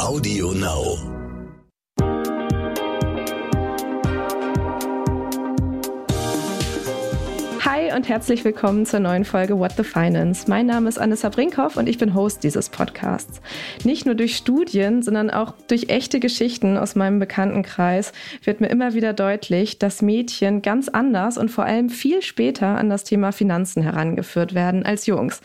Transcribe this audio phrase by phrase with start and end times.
[0.00, 1.19] Audio Now.
[7.72, 10.50] Hi und herzlich willkommen zur neuen Folge What the Finance.
[10.50, 13.40] Mein Name ist Anissa Brinkhoff und ich bin Host dieses Podcasts.
[13.84, 18.10] Nicht nur durch Studien, sondern auch durch echte Geschichten aus meinem Bekanntenkreis
[18.42, 22.90] wird mir immer wieder deutlich, dass Mädchen ganz anders und vor allem viel später an
[22.90, 25.40] das Thema Finanzen herangeführt werden als Jungs.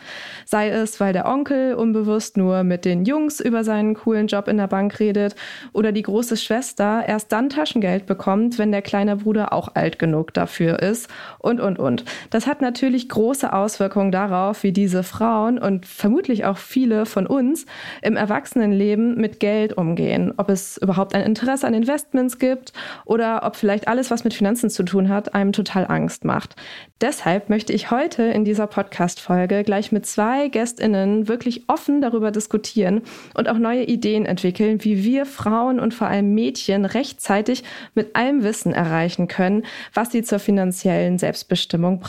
[0.46, 4.56] Sei es, weil der Onkel unbewusst nur mit den Jungs über seinen coolen Job in
[4.56, 5.36] der Bank redet
[5.72, 10.34] oder die große Schwester erst dann Taschengeld bekommt, wenn der kleine Bruder auch alt genug
[10.34, 12.04] dafür ist und, und, und.
[12.30, 17.66] Das hat natürlich große Auswirkungen darauf, wie diese Frauen und vermutlich auch viele von uns
[18.02, 20.32] im Erwachsenenleben mit Geld umgehen.
[20.36, 22.72] Ob es überhaupt ein Interesse an Investments gibt
[23.04, 26.56] oder ob vielleicht alles, was mit Finanzen zu tun hat, einem total Angst macht.
[27.00, 33.02] Deshalb möchte ich heute in dieser Podcast-Folge gleich mit zwei GästInnen wirklich offen darüber diskutieren
[33.34, 38.42] und auch neue Ideen entwickeln, wie wir Frauen und vor allem Mädchen rechtzeitig mit allem
[38.42, 42.05] Wissen erreichen können, was sie zur finanziellen Selbstbestimmung brauchen.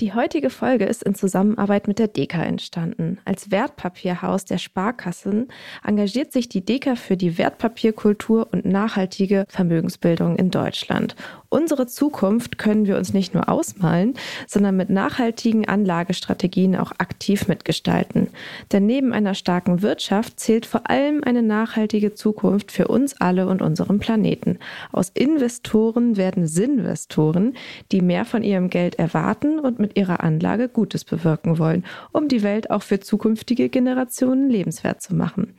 [0.00, 3.18] Die heutige Folge ist in Zusammenarbeit mit der DEKA entstanden.
[3.26, 5.48] Als Wertpapierhaus der Sparkassen
[5.84, 11.16] engagiert sich die DEKA für die Wertpapierkultur und nachhaltige Vermögensbildung in Deutschland.
[11.52, 14.14] Unsere Zukunft können wir uns nicht nur ausmalen,
[14.46, 18.28] sondern mit nachhaltigen Anlagestrategien auch aktiv mitgestalten.
[18.70, 23.62] Denn neben einer starken Wirtschaft zählt vor allem eine nachhaltige Zukunft für uns alle und
[23.62, 24.60] unseren Planeten.
[24.92, 27.54] Aus Investoren werden Sinvestoren,
[27.90, 32.44] die mehr von ihrem Geld erwarten und mit ihrer Anlage Gutes bewirken wollen, um die
[32.44, 35.54] Welt auch für zukünftige Generationen lebenswert zu machen.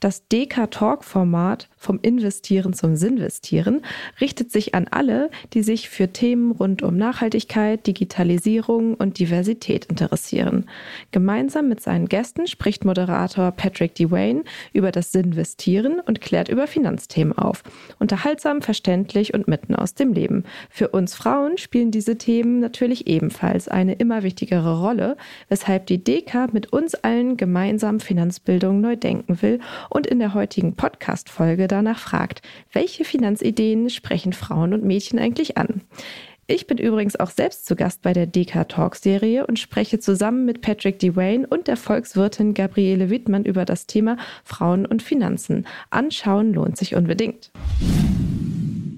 [0.00, 3.82] Das DK-Talk-Format vom Investieren zum Sinvestieren
[4.20, 10.64] richtet sich an alle, die sich für Themen rund um Nachhaltigkeit, Digitalisierung und Diversität interessieren.
[11.10, 17.36] Gemeinsam mit seinen Gästen spricht Moderator Patrick Dwayne über das Sinvestieren und klärt über Finanzthemen
[17.36, 17.62] auf.
[17.98, 20.44] Unterhaltsam, verständlich und mitten aus dem Leben.
[20.70, 25.16] Für uns Frauen spielen diese Themen natürlich ebenfalls eine immer wichtigere Rolle,
[25.48, 29.60] weshalb die DK mit uns allen gemeinsam Finanzbildung neu denken will
[29.90, 32.40] und in der heutigen Podcast-Folge danach fragt,
[32.72, 35.82] welche Finanzideen sprechen Frauen und Mädchen eigentlich an?
[36.46, 40.44] Ich bin übrigens auch selbst zu Gast bei der DK Talk Serie und spreche zusammen
[40.44, 45.66] mit Patrick Dwayne und der Volkswirtin Gabriele Wittmann über das Thema Frauen und Finanzen.
[45.90, 47.50] Anschauen lohnt sich unbedingt.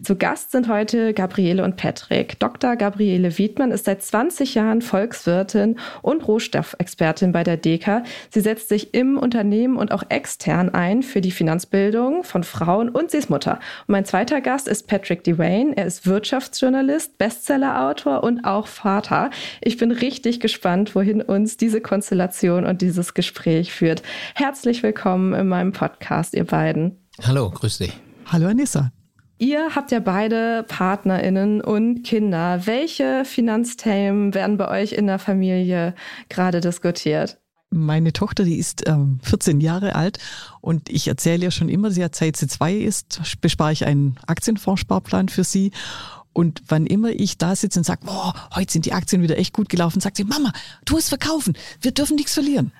[0.07, 2.39] Zu Gast sind heute Gabriele und Patrick.
[2.39, 2.77] Dr.
[2.77, 8.05] Gabriele Wiedmann ist seit 20 Jahren Volkswirtin und Rohstoffexpertin bei der DEKA.
[8.31, 13.11] Sie setzt sich im Unternehmen und auch extern ein für die Finanzbildung von Frauen und
[13.11, 13.55] sie ist Mutter.
[13.89, 15.77] Und mein zweiter Gast ist Patrick Dwayne.
[15.77, 19.31] Er ist Wirtschaftsjournalist, Bestsellerautor und auch Vater.
[19.61, 24.05] Ich bin richtig gespannt, wohin uns diese Konstellation und dieses Gespräch führt.
[24.37, 26.97] Herzlich willkommen in meinem Podcast, ihr beiden.
[27.25, 27.93] Hallo, grüß dich.
[28.27, 28.93] Hallo Anissa.
[29.39, 32.67] Ihr habt ja beide PartnerInnen und Kinder.
[32.67, 35.95] Welche Finanzthemen werden bei euch in der Familie
[36.31, 37.39] gerade diskutiert?
[37.69, 40.19] Meine Tochter, die ist ähm, 14 Jahre alt
[40.63, 44.17] und ich erzähle ja schon immer, sie hat seit sie zwei ist, bespare ich einen
[44.27, 45.73] Aktienfondssparplan für sie.
[46.33, 49.55] Und wann immer ich da sitze und sage, boah, heute sind die Aktien wieder echt
[49.55, 50.53] gut gelaufen, sagt sie, Mama,
[50.85, 52.73] tu es verkaufen, wir dürfen nichts verlieren.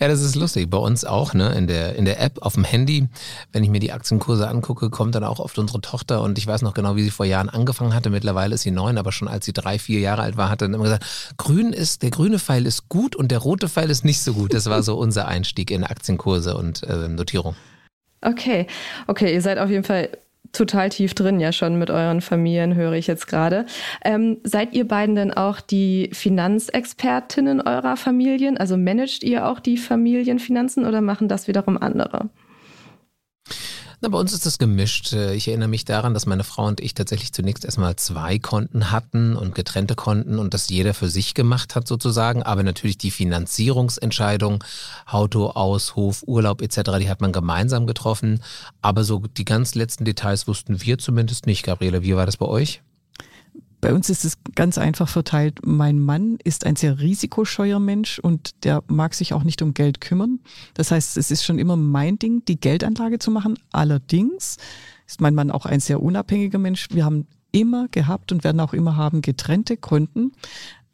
[0.00, 0.68] Ja, das ist lustig.
[0.70, 1.52] Bei uns auch, ne?
[1.54, 3.08] In der, in der App auf dem Handy,
[3.52, 6.62] wenn ich mir die Aktienkurse angucke, kommt dann auch oft unsere Tochter und ich weiß
[6.62, 8.10] noch genau, wie sie vor Jahren angefangen hatte.
[8.10, 10.74] Mittlerweile ist sie neun, aber schon als sie drei, vier Jahre alt war, hat dann
[10.74, 11.04] immer gesagt,
[11.36, 14.52] grün ist, der grüne Pfeil ist gut und der rote Pfeil ist nicht so gut.
[14.52, 17.54] Das war so unser Einstieg in Aktienkurse und äh, Notierung.
[18.20, 18.66] Okay,
[19.06, 20.10] okay, ihr seid auf jeden Fall
[20.52, 23.66] total tief drin ja schon mit euren Familien, höre ich jetzt gerade.
[24.04, 28.58] Ähm, seid ihr beiden denn auch die Finanzexpertinnen eurer Familien?
[28.58, 32.30] Also managt ihr auch die Familienfinanzen oder machen das wiederum andere?
[34.00, 35.12] Na, bei uns ist das gemischt.
[35.12, 38.92] Äh, ich erinnere mich daran, dass meine Frau und ich tatsächlich zunächst erstmal zwei Konten
[38.92, 42.44] hatten und getrennte Konten und das jeder für sich gemacht hat sozusagen.
[42.44, 44.62] Aber natürlich die Finanzierungsentscheidung,
[45.04, 48.40] Auto, Aus, Hof, Urlaub etc., die hat man gemeinsam getroffen.
[48.82, 51.64] Aber so die ganz letzten Details wussten wir zumindest nicht.
[51.64, 52.82] Gabriele, wie war das bei euch?
[53.80, 55.60] Bei uns ist es ganz einfach verteilt.
[55.64, 60.00] Mein Mann ist ein sehr risikoscheuer Mensch und der mag sich auch nicht um Geld
[60.00, 60.40] kümmern.
[60.74, 63.58] Das heißt, es ist schon immer mein Ding, die Geldanlage zu machen.
[63.70, 64.56] Allerdings
[65.06, 66.88] ist mein Mann auch ein sehr unabhängiger Mensch.
[66.90, 70.32] Wir haben immer gehabt und werden auch immer haben getrennte Konten.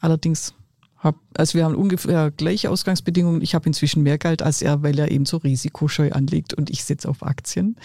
[0.01, 0.55] Allerdings
[0.99, 3.43] Hab, also wir haben ungefähr gleiche Ausgangsbedingungen.
[3.43, 6.85] Ich habe inzwischen mehr Geld als er, weil er eben so risikoscheu anlegt und ich
[6.85, 7.77] sitze auf Aktien.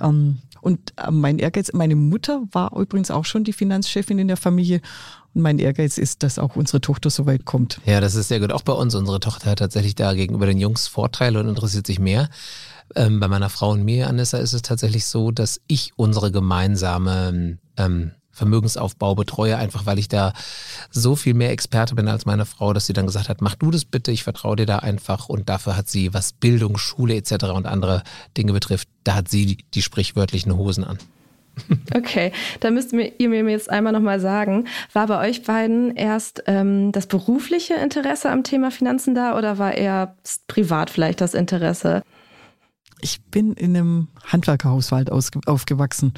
[0.00, 4.36] Ähm, und äh, mein Ehrgeiz, meine Mutter war übrigens auch schon die Finanzchefin in der
[4.36, 4.80] Familie.
[5.34, 7.80] Und mein Ehrgeiz ist, dass auch unsere Tochter so weit kommt.
[7.86, 8.52] Ja, das ist sehr gut.
[8.52, 8.94] Auch bei uns.
[8.94, 12.28] Unsere Tochter hat tatsächlich da gegenüber den Jungs Vorteile und interessiert sich mehr.
[12.96, 17.58] Ähm, bei meiner Frau und mir, Anissa, ist es tatsächlich so, dass ich unsere gemeinsame
[17.76, 20.32] ähm, Vermögensaufbau betreue, einfach weil ich da
[20.90, 23.70] so viel mehr Experte bin als meine Frau, dass sie dann gesagt hat, mach du
[23.70, 27.44] das bitte, ich vertraue dir da einfach und dafür hat sie, was Bildung, Schule etc.
[27.54, 28.02] und andere
[28.38, 30.98] Dinge betrifft, da hat sie die, die sprichwörtlichen Hosen an.
[31.94, 36.92] Okay, da müsst ihr mir jetzt einmal nochmal sagen, war bei euch beiden erst ähm,
[36.92, 40.16] das berufliche Interesse am Thema Finanzen da oder war eher
[40.46, 42.02] privat vielleicht das Interesse?
[43.02, 46.14] Ich bin in einem Handwerkerhaushalt aufgewachsen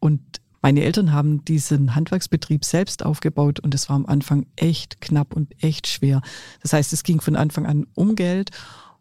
[0.00, 0.20] und
[0.62, 5.50] meine Eltern haben diesen Handwerksbetrieb selbst aufgebaut und es war am Anfang echt knapp und
[5.62, 6.22] echt schwer.
[6.62, 8.50] Das heißt, es ging von Anfang an um Geld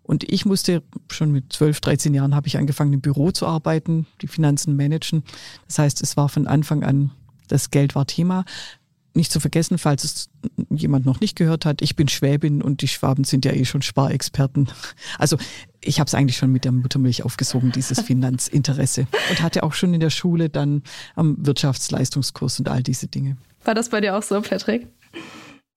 [0.03, 4.07] und ich musste schon mit 12, 13 Jahren habe ich angefangen im Büro zu arbeiten,
[4.21, 5.23] die Finanzen managen.
[5.67, 7.11] Das heißt, es war von Anfang an
[7.47, 8.45] das Geld war Thema
[9.13, 10.29] nicht zu vergessen, falls es
[10.69, 13.81] jemand noch nicht gehört hat, ich bin Schwäbin und die Schwaben sind ja eh schon
[13.81, 14.69] Sparexperten.
[15.17, 15.37] Also
[15.81, 19.07] ich habe es eigentlich schon mit der Muttermilch aufgesogen, dieses Finanzinteresse.
[19.29, 20.83] Und hatte auch schon in der Schule dann
[21.15, 23.37] am Wirtschaftsleistungskurs und all diese Dinge.
[23.63, 24.87] War das bei dir auch so, Patrick?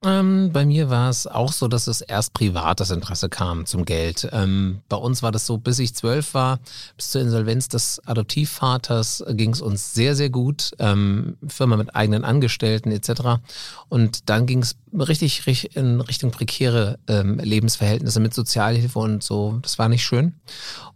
[0.05, 3.85] Ähm, bei mir war es auch so, dass es erst privat das Interesse kam zum
[3.85, 4.29] Geld.
[4.33, 6.61] Ähm, bei uns war das so, bis ich zwölf war,
[6.97, 10.73] bis zur Insolvenz des Adoptivvaters ging es uns sehr, sehr gut.
[10.79, 13.41] Ähm, Firma mit eigenen Angestellten etc.
[13.89, 19.59] Und dann ging es richtig, richtig in Richtung prekäre ähm, Lebensverhältnisse mit Sozialhilfe und so.
[19.63, 20.35] Das war nicht schön.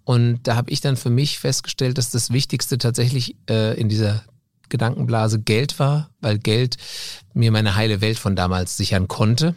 [0.04, 4.22] Und da habe ich dann für mich festgestellt, dass das Wichtigste tatsächlich äh, in dieser
[4.68, 6.76] Gedankenblase Geld war, weil Geld
[7.34, 9.54] mir meine heile Welt von damals sichern konnte.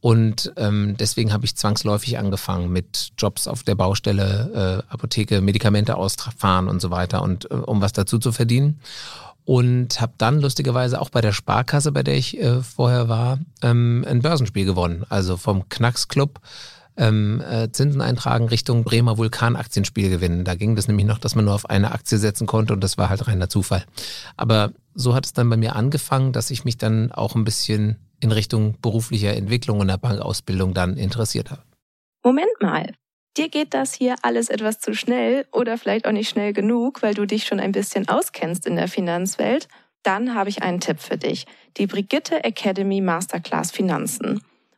[0.00, 5.96] Und ähm, deswegen habe ich zwangsläufig angefangen mit Jobs auf der Baustelle, äh, Apotheke, Medikamente
[5.96, 8.80] ausfahren und so weiter und äh, um was dazu zu verdienen.
[9.44, 14.04] Und habe dann lustigerweise auch bei der Sparkasse, bei der ich äh, vorher war, ähm,
[14.08, 15.04] ein Börsenspiel gewonnen.
[15.08, 16.40] Also vom Knacks Club
[16.96, 20.44] ähm, äh, Zinsen eintragen Richtung Bremer Vulkanaktienspiel gewinnen.
[20.44, 22.98] Da ging das nämlich noch, dass man nur auf eine Aktie setzen konnte und das
[22.98, 23.84] war halt reiner Zufall.
[24.36, 27.96] Aber so hat es dann bei mir angefangen, dass ich mich dann auch ein bisschen
[28.20, 31.62] in Richtung beruflicher Entwicklung und der Bankausbildung dann interessiert habe.
[32.22, 32.92] Moment mal.
[33.36, 37.14] Dir geht das hier alles etwas zu schnell oder vielleicht auch nicht schnell genug, weil
[37.14, 39.68] du dich schon ein bisschen auskennst in der Finanzwelt?
[40.02, 41.46] Dann habe ich einen Tipp für dich.
[41.78, 44.42] Die Brigitte Academy Masterclass Finanzen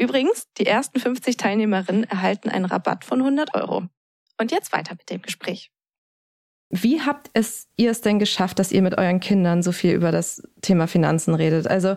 [0.00, 3.84] Übrigens, die ersten 50 Teilnehmerinnen erhalten einen Rabatt von 100 Euro.
[4.40, 5.70] Und jetzt weiter mit dem Gespräch.
[6.70, 10.10] Wie habt es ihr es denn geschafft, dass ihr mit euren Kindern so viel über
[10.10, 11.66] das Thema Finanzen redet?
[11.66, 11.96] Also,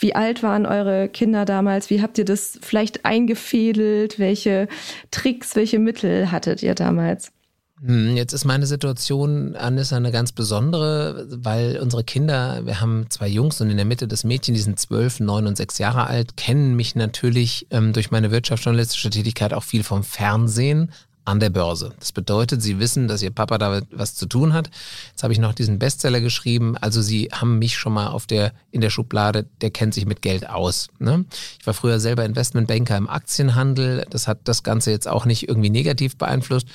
[0.00, 1.90] wie alt waren eure Kinder damals?
[1.90, 4.18] Wie habt ihr das vielleicht eingefädelt?
[4.18, 4.66] Welche
[5.12, 7.32] Tricks, welche Mittel hattet ihr damals?
[7.80, 13.28] Hm, jetzt ist meine Situation, Anissa, eine ganz besondere, weil unsere Kinder, wir haben zwei
[13.28, 16.36] Jungs und in der Mitte das Mädchen, die sind zwölf, neun und sechs Jahre alt,
[16.36, 20.92] kennen mich natürlich ähm, durch meine wirtschaftsjournalistische Tätigkeit auch viel vom Fernsehen,
[21.24, 21.92] an der Börse.
[21.98, 24.70] Das bedeutet, sie wissen, dass ihr Papa da was zu tun hat.
[25.10, 26.76] Jetzt habe ich noch diesen Bestseller geschrieben.
[26.76, 30.22] Also sie haben mich schon mal auf der, in der Schublade, der kennt sich mit
[30.22, 30.88] Geld aus.
[30.98, 31.24] Ne?
[31.58, 34.06] Ich war früher selber Investmentbanker im Aktienhandel.
[34.10, 36.66] Das hat das Ganze jetzt auch nicht irgendwie negativ beeinflusst.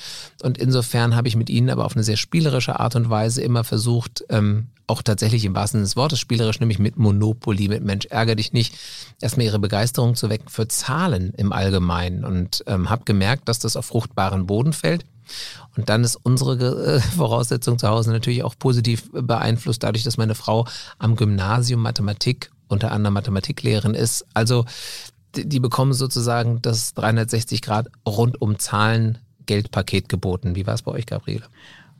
[0.41, 3.63] Und insofern habe ich mit ihnen aber auf eine sehr spielerische Art und Weise immer
[3.63, 8.08] versucht, ähm, auch tatsächlich im wahrsten Sinne des Wortes spielerisch, nämlich mit Monopoly, mit Mensch,
[8.08, 8.75] ärger dich nicht,
[9.22, 13.75] erstmal ihre Begeisterung zu wecken für Zahlen im Allgemeinen und ähm, habe gemerkt, dass das
[13.75, 15.05] auf fruchtbaren Boden fällt.
[15.77, 20.36] Und dann ist unsere äh, Voraussetzung zu Hause natürlich auch positiv beeinflusst, dadurch, dass meine
[20.36, 20.67] Frau
[20.98, 24.25] am Gymnasium Mathematik, unter anderem Mathematiklehrerin ist.
[24.34, 24.65] Also
[25.36, 30.55] die, die bekommen sozusagen das 360 Grad rund um Zahlen Geldpaket geboten.
[30.55, 31.46] Wie war es bei euch, Gabriele?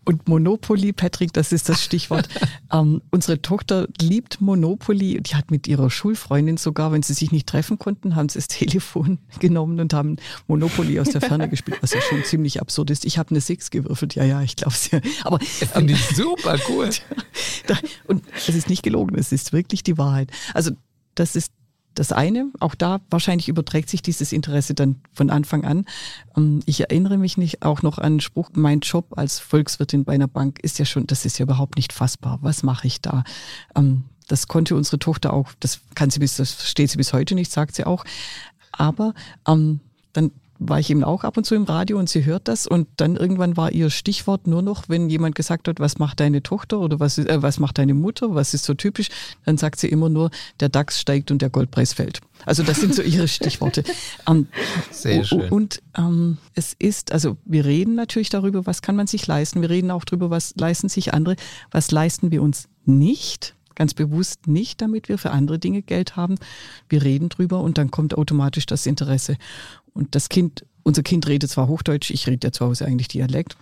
[0.10, 2.28] Und Monopoly, Patrick, das ist das Stichwort.
[2.74, 5.22] ähm, unsere Tochter liebt Monopoly.
[5.22, 8.48] Die hat mit ihrer Schulfreundin sogar, wenn sie sich nicht treffen konnten, haben sie das
[8.48, 10.16] Telefon genommen und haben
[10.48, 13.06] Monopoly aus der Ferne gespielt, was ja schon ziemlich absurd ist.
[13.06, 15.00] Ich habe eine Six gewürfelt, ja, ja, ich glaube es ja.
[15.26, 16.90] Aber finde ich super cool.
[18.08, 20.32] und es ist nicht gelogen, es ist wirklich die Wahrheit.
[20.56, 20.72] Also
[21.14, 21.52] das ist
[21.96, 22.52] das eine.
[22.60, 25.86] Auch da wahrscheinlich überträgt sich dieses Interesse dann von Anfang an.
[26.36, 30.14] Ähm, ich erinnere mich nicht auch noch an den Spruch, mein Job als Volkswirtin bei
[30.14, 32.40] einer Bank ist ja schon, das ist ja überhaupt nicht fassbar.
[32.42, 33.24] Was mache ich da?
[33.76, 37.36] Ähm, das konnte unsere Tochter auch, das kann sie bis, das versteht sie bis heute
[37.36, 38.06] nicht, sagt sie auch.
[38.72, 39.14] Aber
[39.48, 39.80] ähm,
[40.14, 42.88] dann war ich eben auch ab und zu im Radio und sie hört das und
[42.98, 46.80] dann irgendwann war ihr Stichwort nur noch, wenn jemand gesagt hat, was macht deine Tochter
[46.82, 49.08] oder was, äh, was macht deine Mutter, was ist so typisch,
[49.46, 52.20] dann sagt sie immer nur, der DAX steigt und der Goldpreis fällt.
[52.46, 53.84] Also das sind so ihre Stichworte.
[54.28, 54.48] Ähm,
[54.92, 55.50] Sehr schön.
[55.50, 59.62] Und ähm, es ist, also wir reden natürlich darüber, was kann man sich leisten.
[59.62, 61.36] Wir reden auch darüber, was leisten sich andere,
[61.72, 66.36] was leisten wir uns nicht ganz bewusst nicht, damit wir für andere Dinge Geld haben.
[66.90, 69.38] Wir reden drüber und dann kommt automatisch das Interesse.
[69.94, 73.58] Und das Kind, unser Kind redet zwar Hochdeutsch, ich rede ja zu Hause eigentlich Dialekt,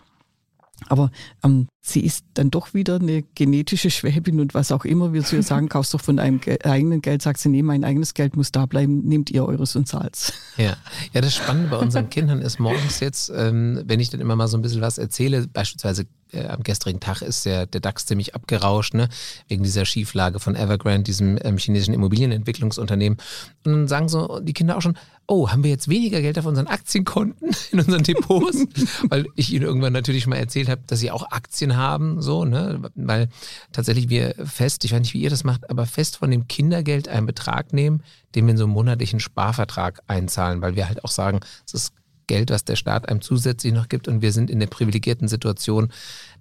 [0.87, 1.11] aber
[1.43, 5.43] ähm, sie ist dann doch wieder eine genetische Schwäbin und was auch immer wir ihr
[5.43, 8.51] sagen, kaufst doch von einem Ge eigenen Geld, sagt sie, nee, mein eigenes Geld muss
[8.51, 10.77] da bleiben, nehmt ihr eures und zahlt Ja,
[11.13, 14.47] ja das Spannende bei unseren Kindern ist morgens jetzt, ähm, wenn ich dann immer mal
[14.47, 18.35] so ein bisschen was erzähle, beispielsweise äh, am gestrigen Tag ist der, der DAX ziemlich
[18.35, 19.07] abgerauscht, ne?
[19.47, 23.17] wegen dieser Schieflage von Evergrande, diesem ähm, chinesischen Immobilienentwicklungsunternehmen.
[23.65, 26.45] Und dann sagen so die Kinder auch schon, oh, haben wir jetzt weniger Geld auf
[26.45, 28.65] unseren Aktienkonten, in unseren Depots?
[29.09, 31.76] Weil ich ihnen irgendwann natürlich mal erzählt habe, dass sie auch Aktien haben,
[32.19, 32.81] so, ne?
[32.95, 33.29] Weil
[33.71, 37.07] tatsächlich wir fest, ich weiß nicht, wie ihr das macht, aber fest von dem Kindergeld
[37.07, 38.03] einen Betrag nehmen,
[38.35, 41.93] den wir in so einem monatlichen Sparvertrag einzahlen, weil wir halt auch sagen, es ist
[42.27, 45.91] Geld, was der Staat einem zusätzlich noch gibt und wir sind in der privilegierten Situation,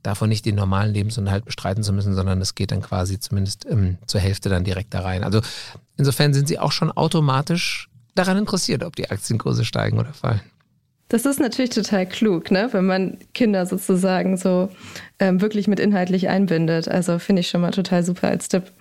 [0.02, 3.99] davon nicht den normalen Lebensunterhalt bestreiten zu müssen, sondern es geht dann quasi zumindest ähm,
[4.07, 5.25] zur Hälfte dann direkt da rein.
[5.25, 5.40] Also
[5.97, 10.40] insofern sind sie auch schon automatisch daran interessiert, ob die Aktienkurse steigen oder fallen.
[11.08, 12.68] Das ist natürlich total klug, ne?
[12.72, 14.68] wenn man Kinder sozusagen so
[15.20, 16.88] ähm, wirklich mit inhaltlich einbindet.
[16.88, 18.72] Also finde ich schon mal total super als Tipp.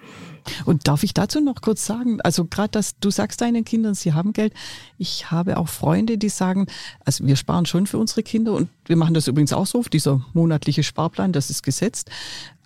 [0.66, 4.14] Und darf ich dazu noch kurz sagen, also gerade dass du sagst deinen Kindern, sie
[4.14, 4.54] haben Geld.
[4.98, 6.68] Ich habe auch Freunde, die sagen,
[7.04, 10.24] also wir sparen schon für unsere Kinder und wir machen das übrigens auch so, dieser
[10.34, 12.12] monatliche Sparplan, das ist gesetzt.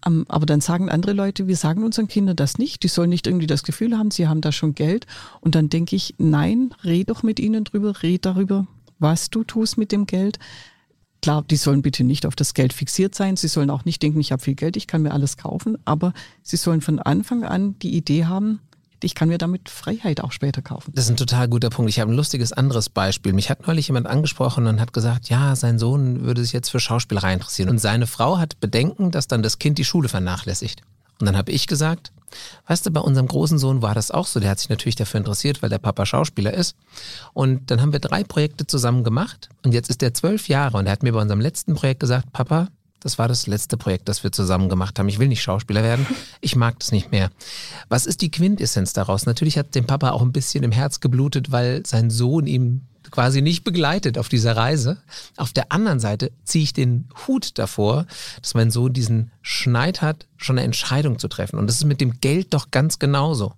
[0.06, 2.84] Ähm, aber dann sagen andere Leute, wir sagen unseren Kindern das nicht.
[2.84, 5.06] Die sollen nicht irgendwie das Gefühl haben, sie haben da schon Geld.
[5.42, 8.68] Und dann denke ich, nein, red doch mit ihnen drüber, red darüber,
[9.00, 10.40] was du tust mit dem Geld.
[11.22, 13.36] Klar, die sollen bitte nicht auf das Geld fixiert sein.
[13.36, 15.78] Sie sollen auch nicht denken, ich habe viel Geld, ich kann mir alles kaufen.
[15.86, 16.14] Aber
[16.44, 18.62] sie sollen von Anfang an die Idee haben,
[19.04, 20.92] ich kann mir damit Freiheit auch später kaufen.
[20.94, 21.90] Das ist ein total guter Punkt.
[21.90, 23.34] Ich habe ein lustiges anderes Beispiel.
[23.34, 26.80] Mich hat neulich jemand angesprochen und hat gesagt, ja, sein Sohn würde sich jetzt für
[26.80, 27.70] Schauspielerei interessieren.
[27.70, 30.82] Und seine Frau hat Bedenken, dass dann das Kind die Schule vernachlässigt.
[31.20, 32.12] Und dann habe ich gesagt,
[32.68, 34.40] weißt du, bei unserem großen Sohn war das auch so.
[34.40, 36.76] Der hat sich natürlich dafür interessiert, weil der Papa Schauspieler ist.
[37.34, 39.50] Und dann haben wir drei Projekte zusammen gemacht.
[39.64, 42.32] Und jetzt ist er zwölf Jahre und er hat mir bei unserem letzten Projekt gesagt,
[42.32, 45.08] Papa, das war das letzte Projekt, das wir zusammen gemacht haben.
[45.08, 46.06] Ich will nicht Schauspieler werden.
[46.42, 47.30] Ich mag das nicht mehr.
[47.88, 49.26] Was ist die Quintessenz daraus?
[49.26, 52.82] Natürlich hat dem Papa auch ein bisschen im Herz geblutet, weil sein Sohn ihm
[53.12, 54.98] quasi nicht begleitet auf dieser Reise.
[55.38, 58.06] Auf der anderen Seite ziehe ich den Hut davor,
[58.42, 61.58] dass mein Sohn diesen Schneid hat, schon eine Entscheidung zu treffen.
[61.58, 63.54] Und das ist mit dem Geld doch ganz genauso.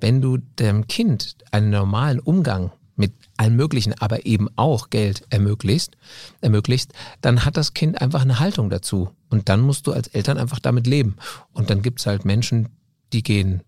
[0.00, 5.96] Wenn du dem Kind einen normalen Umgang mit allem Möglichen, aber eben auch Geld ermöglicht,
[6.40, 6.92] ermöglicht,
[7.22, 9.10] dann hat das Kind einfach eine Haltung dazu.
[9.30, 11.16] Und dann musst du als Eltern einfach damit leben.
[11.52, 12.68] Und dann gibt es halt Menschen,
[13.12, 13.62] die gehen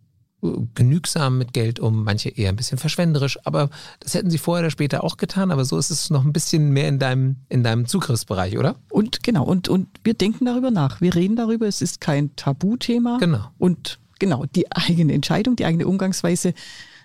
[0.74, 3.70] genügsam mit Geld um, manche eher ein bisschen verschwenderisch, aber
[4.00, 6.70] das hätten sie vorher oder später auch getan, aber so ist es noch ein bisschen
[6.70, 8.74] mehr in deinem, in deinem Zugriffsbereich, oder?
[8.90, 13.18] Und genau, und, und wir denken darüber nach, wir reden darüber, es ist kein Tabuthema.
[13.18, 13.44] Genau.
[13.58, 16.54] Und genau, die eigene Entscheidung, die eigene Umgangsweise,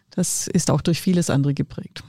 [0.09, 2.03] das ist auch durch vieles andere geprägt.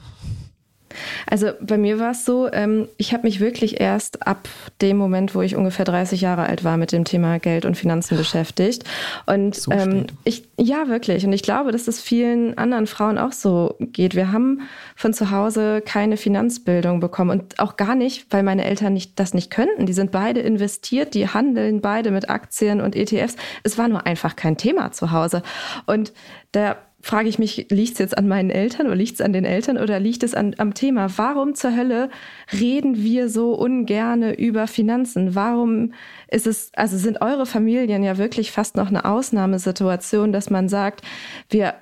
[1.27, 4.47] Also bei mir war es so, ähm, ich habe mich wirklich erst ab
[4.81, 8.17] dem Moment, wo ich ungefähr 30 Jahre alt war, mit dem Thema Geld und Finanzen
[8.17, 8.83] beschäftigt.
[9.25, 11.25] Und so ähm, ich, ja, wirklich.
[11.25, 14.15] Und ich glaube, dass es vielen anderen Frauen auch so geht.
[14.15, 14.61] Wir haben
[14.95, 19.33] von zu Hause keine Finanzbildung bekommen und auch gar nicht, weil meine Eltern nicht, das
[19.33, 19.85] nicht könnten.
[19.85, 23.35] Die sind beide investiert, die handeln beide mit Aktien und ETFs.
[23.63, 25.43] Es war nur einfach kein Thema zu Hause.
[25.85, 26.13] Und
[26.53, 29.45] der frage ich mich, liegt es jetzt an meinen Eltern oder liegt es an den
[29.45, 31.07] Eltern oder liegt es an, am Thema?
[31.17, 32.09] Warum zur Hölle
[32.51, 35.35] reden wir so ungerne über Finanzen?
[35.35, 35.93] Warum
[36.29, 41.01] ist es, also sind eure Familien ja wirklich fast noch eine Ausnahmesituation, dass man sagt,
[41.49, 41.75] wir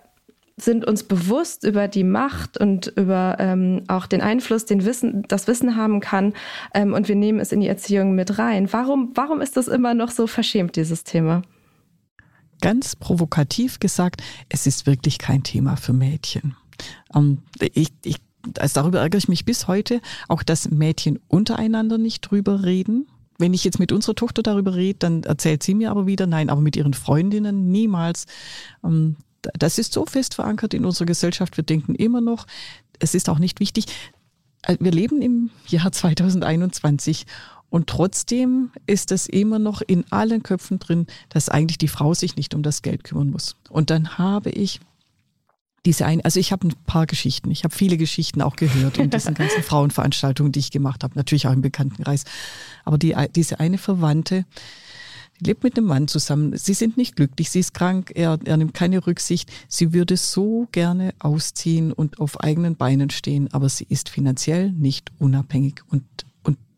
[0.60, 5.48] sind uns bewusst über die Macht und über ähm, auch den Einfluss, den Wissen, das
[5.48, 6.34] Wissen haben kann.
[6.74, 8.72] Ähm, und wir nehmen es in die Erziehung mit rein.
[8.74, 11.44] Warum, warum ist das immer noch so verschämt, dieses Thema?
[12.62, 16.56] Ganz provokativ gesagt, es ist wirklich kein Thema für Mädchen.
[17.14, 18.18] Ähm, ich, ich,
[18.58, 23.08] also darüber ärgere ich mich bis heute, auch dass Mädchen untereinander nicht drüber reden.
[23.38, 26.50] Wenn ich jetzt mit unserer Tochter darüber rede, dann erzählt sie mir aber wieder, nein,
[26.50, 28.26] aber mit ihren Freundinnen niemals.
[28.84, 31.58] Ähm, das ist so fest verankert in unserer Gesellschaft.
[31.58, 32.48] Wir denken immer noch,
[33.00, 33.86] es ist auch nicht wichtig.
[34.64, 37.26] Äh, wir leben im Jahr 2021
[37.70, 42.36] und trotzdem ist es immer noch in allen Köpfen drin, dass eigentlich die Frau sich
[42.36, 43.56] nicht um das Geld kümmern muss.
[43.70, 44.80] Und dann habe ich
[45.86, 47.50] diese ein, also ich habe ein paar Geschichten.
[47.52, 51.48] Ich habe viele Geschichten auch gehört in diesen ganzen Frauenveranstaltungen, die ich gemacht habe, natürlich
[51.48, 52.26] auch im Bekanntenkreis.
[52.84, 54.46] Aber die, diese eine Verwandte,
[55.40, 56.58] lebt mit einem Mann zusammen.
[56.58, 59.52] Sie sind nicht glücklich, sie ist krank, er, er nimmt keine Rücksicht.
[59.68, 65.12] Sie würde so gerne ausziehen und auf eigenen Beinen stehen, aber sie ist finanziell nicht
[65.20, 65.82] unabhängig.
[65.90, 66.04] Und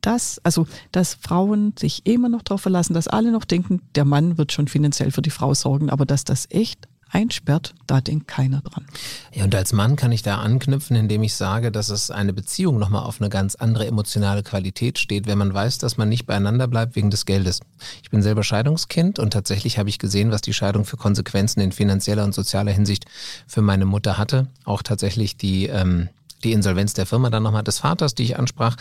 [0.10, 4.40] das, also, dass Frauen sich immer noch darauf verlassen, dass alle noch denken, der Mann
[4.40, 8.62] wird schon finanziell für die Frau sorgen, aber dass das echt einsperrt, da denkt keiner
[8.62, 8.86] dran.
[9.34, 12.80] Ja, und als Mann kann ich da anknüpfen, indem ich sage, dass es eine Beziehung
[12.80, 16.68] nochmal auf eine ganz andere emotionale Qualität steht, wenn man weiß, dass man nicht beieinander
[16.68, 17.62] bleibt wegen des Geldes.
[18.04, 21.72] Ich bin selber Scheidungskind und tatsächlich habe ich gesehen, was die Scheidung für Konsequenzen in
[21.72, 23.06] finanzieller und sozialer Hinsicht
[23.48, 24.48] für meine Mutter hatte.
[24.64, 26.10] Auch tatsächlich die, ähm,
[26.44, 28.76] die Insolvenz der Firma dann nochmal des Vaters, die ich ansprach.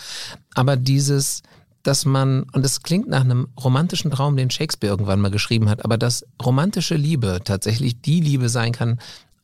[0.55, 1.43] Aber dieses,
[1.83, 5.85] dass man, und es klingt nach einem romantischen Traum, den Shakespeare irgendwann mal geschrieben hat,
[5.85, 8.99] aber dass romantische Liebe tatsächlich die Liebe sein kann,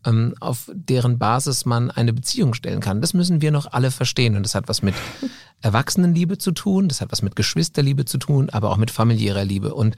[0.04, 3.00] ähm, auf deren Basis man eine Beziehung stellen kann.
[3.00, 4.36] Das müssen wir noch alle verstehen.
[4.36, 4.94] Und das hat was mit
[5.62, 9.74] Erwachsenenliebe zu tun, das hat was mit Geschwisterliebe zu tun, aber auch mit familiärer Liebe.
[9.74, 9.96] Und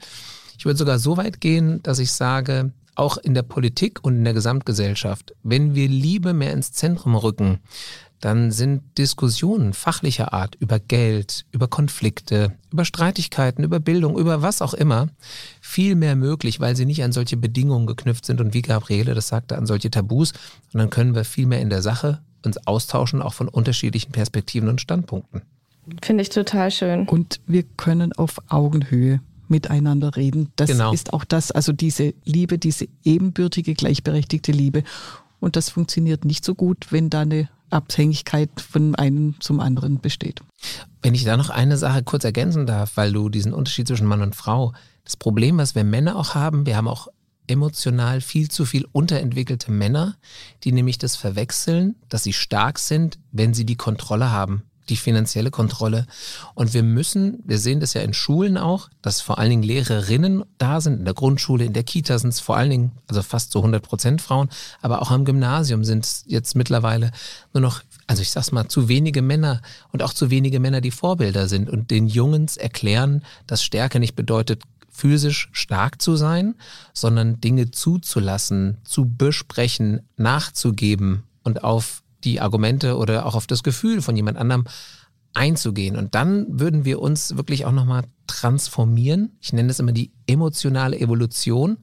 [0.57, 4.23] ich würde sogar so weit gehen, dass ich sage, auch in der Politik und in
[4.23, 7.59] der Gesamtgesellschaft, wenn wir Liebe mehr ins Zentrum rücken,
[8.19, 14.61] dann sind Diskussionen fachlicher Art über Geld, über Konflikte, über Streitigkeiten, über Bildung, über was
[14.61, 15.09] auch immer
[15.61, 19.27] viel mehr möglich, weil sie nicht an solche Bedingungen geknüpft sind und wie Gabriele das
[19.27, 20.31] sagte, an solche Tabus.
[20.73, 24.69] Und dann können wir viel mehr in der Sache uns austauschen, auch von unterschiedlichen Perspektiven
[24.69, 25.41] und Standpunkten.
[26.01, 27.07] Finde ich total schön.
[27.07, 30.51] Und wir können auf Augenhöhe miteinander reden.
[30.55, 30.91] Das genau.
[30.91, 34.83] ist auch das, also diese Liebe, diese ebenbürtige, gleichberechtigte Liebe.
[35.39, 40.41] Und das funktioniert nicht so gut, wenn da eine Abhängigkeit von einem zum anderen besteht.
[41.01, 44.21] Wenn ich da noch eine Sache kurz ergänzen darf, weil du diesen Unterschied zwischen Mann
[44.21, 47.07] und Frau, das Problem, was wir Männer auch haben, wir haben auch
[47.47, 50.17] emotional viel zu viel unterentwickelte Männer,
[50.63, 55.51] die nämlich das verwechseln, dass sie stark sind, wenn sie die Kontrolle haben die finanzielle
[55.51, 56.05] Kontrolle.
[56.53, 60.43] Und wir müssen, wir sehen das ja in Schulen auch, dass vor allen Dingen Lehrerinnen
[60.57, 60.99] da sind.
[60.99, 63.83] In der Grundschule, in der Kita sind es vor allen Dingen, also fast so 100
[63.83, 64.49] Prozent Frauen,
[64.81, 67.11] aber auch am Gymnasium sind es jetzt mittlerweile
[67.53, 70.91] nur noch, also ich sag's mal, zu wenige Männer und auch zu wenige Männer, die
[70.91, 74.63] Vorbilder sind und den Jungs erklären, dass Stärke nicht bedeutet,
[74.97, 76.55] physisch stark zu sein,
[76.91, 84.01] sondern Dinge zuzulassen, zu besprechen, nachzugeben und auf die Argumente oder auch auf das Gefühl
[84.01, 84.65] von jemand anderem
[85.33, 85.95] einzugehen.
[85.95, 89.37] Und dann würden wir uns wirklich auch nochmal transformieren.
[89.39, 91.77] Ich nenne es immer die emotionale Evolution.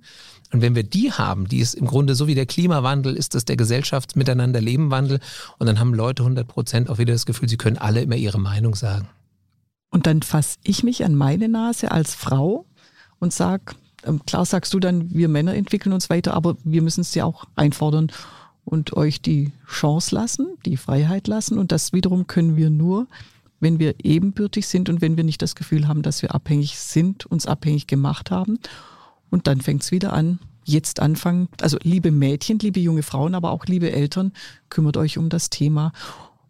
[0.53, 3.45] Und wenn wir die haben, die ist im Grunde so wie der Klimawandel, ist das
[3.45, 5.21] der Gesellschaftsmiteinander-Leben-Wandel.
[5.59, 8.39] Und dann haben Leute 100 Prozent auch wieder das Gefühl, sie können alle immer ihre
[8.39, 9.09] Meinung sagen.
[9.91, 12.67] Und dann fasse ich mich an meine Nase als Frau
[13.19, 17.01] und sage, ähm, klar sagst du dann, wir Männer entwickeln uns weiter, aber wir müssen
[17.01, 18.11] es ja auch einfordern
[18.65, 21.59] und euch die Chance lassen, die Freiheit lassen.
[21.59, 23.07] Und das wiederum können wir nur,
[23.61, 27.27] wenn wir ebenbürtig sind und wenn wir nicht das Gefühl haben, dass wir abhängig sind,
[27.27, 28.59] uns abhängig gemacht haben.
[29.31, 31.49] Und dann fängt es wieder an, jetzt anfangen.
[31.61, 34.33] Also liebe Mädchen, liebe junge Frauen, aber auch liebe Eltern,
[34.71, 35.93] kümmert euch um das Thema.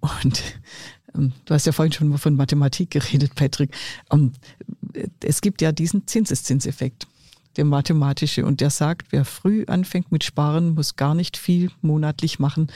[0.00, 0.42] Und
[1.14, 3.74] ähm, du hast ja vorhin schon mal von Mathematik geredet, Patrick.
[4.12, 4.32] Ähm,
[5.20, 7.06] es gibt ja diesen Zinseszinseffekt
[7.56, 8.44] der mathematische.
[8.44, 12.68] Und der sagt, wer früh anfängt mit Sparen, muss gar nicht viel monatlich machen.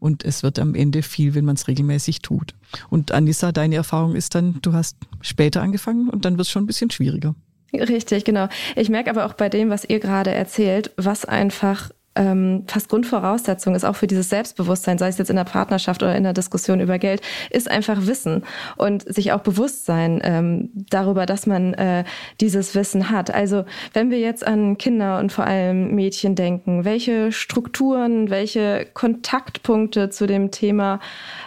[0.00, 2.54] Und es wird am Ende viel, wenn man es regelmäßig tut.
[2.90, 6.64] Und Anissa, deine Erfahrung ist dann, du hast später angefangen und dann wird es schon
[6.64, 7.34] ein bisschen schwieriger.
[7.72, 8.48] Richtig, genau.
[8.76, 13.74] Ich merke aber auch bei dem, was ihr gerade erzählt, was einfach ähm, fast Grundvoraussetzung
[13.74, 16.80] ist auch für dieses Selbstbewusstsein, sei es jetzt in der Partnerschaft oder in der Diskussion
[16.80, 18.44] über Geld, ist einfach Wissen
[18.76, 22.04] und sich auch bewusst sein ähm, darüber, dass man äh,
[22.40, 23.32] dieses Wissen hat.
[23.32, 30.10] Also wenn wir jetzt an Kinder und vor allem Mädchen denken, welche Strukturen, welche Kontaktpunkte
[30.10, 31.00] zu dem Thema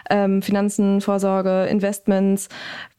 [0.09, 2.49] ähm, Finanzen, Vorsorge, Investments,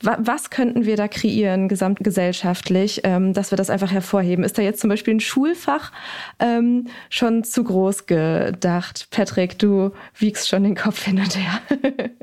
[0.03, 4.45] was könnten wir da kreieren, gesamtgesellschaftlich, ähm, dass wir das einfach hervorheben?
[4.45, 5.93] Ist da jetzt zum Beispiel ein Schulfach
[6.41, 9.09] ähm, schon zu zu groß gedacht.
[9.11, 11.61] Patrick, du wiegst schon den Kopf hin und her.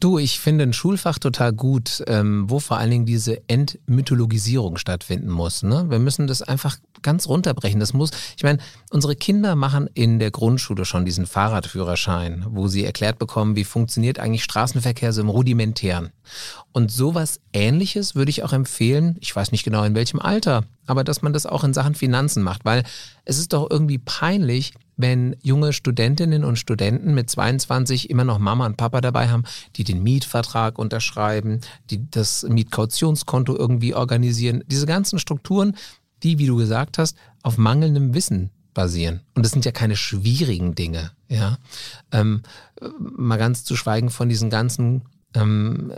[0.00, 5.30] du, ich finde ein Schulfach total gut, ähm, wo vor allen Dingen diese Entmythologisierung stattfinden
[5.30, 5.62] muss.
[5.62, 5.86] Ne?
[5.88, 7.80] Wir müssen das einfach ganz runterbrechen.
[7.80, 8.58] Das muss, ich meine,
[8.90, 14.18] unsere Kinder machen in der Grundschule schon diesen Fahrradführerschein, wo sie erklärt bekommen, wie funktioniert
[14.18, 16.10] eigentlich Straßenverkehr so im rudimentären.
[16.72, 21.04] Und sowas ähnliches würde ich auch empfehlen, ich weiß nicht genau in welchem Alter, aber
[21.04, 22.84] dass man das auch in Sachen Finanzen macht, weil
[23.24, 28.66] es ist doch irgendwie peinlich, wenn junge Studentinnen und Studenten mit 22 immer noch Mama
[28.66, 29.44] und Papa dabei haben,
[29.76, 34.64] die den Mietvertrag unterschreiben, die das Mietkautionskonto irgendwie organisieren.
[34.66, 35.76] Diese ganzen Strukturen,
[36.24, 39.20] die, wie du gesagt hast, auf mangelndem Wissen basieren.
[39.34, 41.58] Und das sind ja keine schwierigen Dinge, ja.
[42.12, 42.42] Ähm,
[42.98, 45.02] mal ganz zu schweigen von diesen ganzen
[45.34, 45.92] ähm,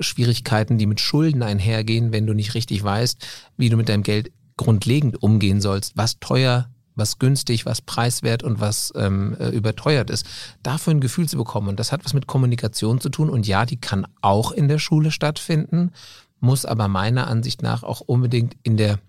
[0.00, 3.26] Schwierigkeiten, die mit Schulden einhergehen, wenn du nicht richtig weißt,
[3.58, 6.68] wie du mit deinem Geld grundlegend umgehen sollst, was teuer,
[7.00, 10.24] was günstig, was preiswert und was ähm, äh, überteuert ist.
[10.62, 11.66] Dafür ein Gefühl zu bekommen.
[11.66, 13.28] Und das hat was mit Kommunikation zu tun.
[13.28, 15.90] Und ja, die kann auch in der Schule stattfinden,
[16.38, 19.00] muss aber meiner Ansicht nach auch unbedingt in der,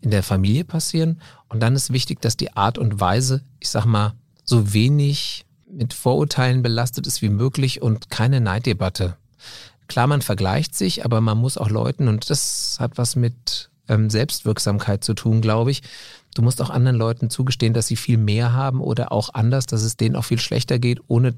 [0.00, 1.20] in der Familie passieren.
[1.48, 5.92] Und dann ist wichtig, dass die Art und Weise, ich sag mal, so wenig mit
[5.92, 9.16] Vorurteilen belastet ist wie möglich und keine Neiddebatte.
[9.88, 14.10] Klar, man vergleicht sich, aber man muss auch Leuten, und das hat was mit ähm,
[14.10, 15.82] Selbstwirksamkeit zu tun, glaube ich.
[16.34, 19.82] Du musst auch anderen Leuten zugestehen, dass sie viel mehr haben oder auch anders, dass
[19.82, 21.34] es denen auch viel schlechter geht, ohne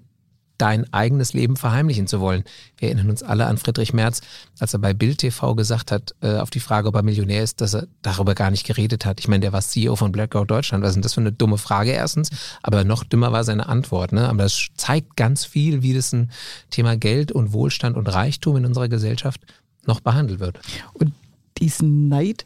[0.59, 2.45] dein eigenes Leben verheimlichen zu wollen.
[2.79, 4.23] Wir erinnern uns alle an Friedrich Merz,
[4.59, 7.61] als er bei Bild TV gesagt hat, äh, auf die Frage, ob er Millionär ist,
[7.61, 9.21] dass er darüber gar nicht geredet hat.
[9.21, 10.83] Ich meine, der war CEO von Blackout Deutschland.
[10.83, 12.31] Was ist denn das für eine dumme Frage erstens?
[12.63, 14.13] Aber noch dümmer war seine Antwort.
[14.13, 14.29] Ne?
[14.29, 16.31] Aber das zeigt ganz viel, wie das ein
[16.71, 19.41] Thema Geld und Wohlstand und Reichtum in unserer Gesellschaft
[19.85, 20.59] noch behandelt wird.
[20.95, 21.13] Und
[21.59, 22.45] diesen Neid,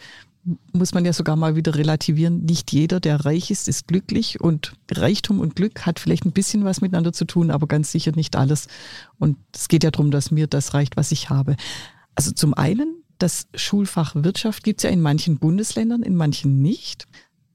[0.73, 2.45] muss man ja sogar mal wieder relativieren.
[2.45, 6.65] Nicht jeder, der reich ist, ist glücklich und Reichtum und Glück hat vielleicht ein bisschen
[6.65, 8.69] was miteinander zu tun, aber ganz sicher nicht alles.
[9.19, 11.57] Und es geht ja darum, dass mir das reicht, was ich habe.
[12.15, 17.07] Also zum einen, das Schulfach Wirtschaft gibt es ja in manchen Bundesländern, in manchen nicht.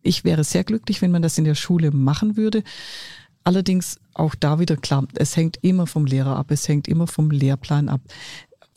[0.04, 2.64] Ich wäre sehr glücklich, wenn man das in der Schule machen würde.
[3.44, 7.32] Allerdings auch da wieder klar, es hängt immer vom Lehrer ab, es hängt immer vom
[7.32, 8.02] Lehrplan ab.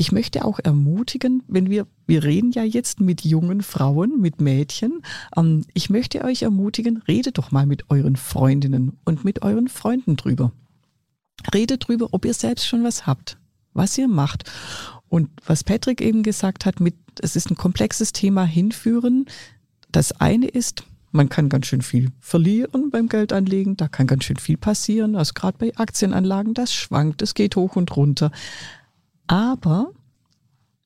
[0.01, 5.03] Ich möchte auch ermutigen, wenn wir, wir reden ja jetzt mit jungen Frauen, mit Mädchen,
[5.37, 10.17] ähm, ich möchte euch ermutigen, redet doch mal mit euren Freundinnen und mit euren Freunden
[10.17, 10.53] drüber.
[11.53, 13.39] Redet drüber, ob ihr selbst schon was habt,
[13.75, 14.49] was ihr macht.
[15.09, 19.27] Und was Patrick eben gesagt hat, mit, es ist ein komplexes Thema hinführen.
[19.91, 24.37] Das eine ist, man kann ganz schön viel verlieren beim Geldanlegen, da kann ganz schön
[24.37, 25.17] viel passieren.
[25.17, 28.31] Also gerade bei Aktienanlagen, das schwankt, es geht hoch und runter.
[29.29, 29.93] Aber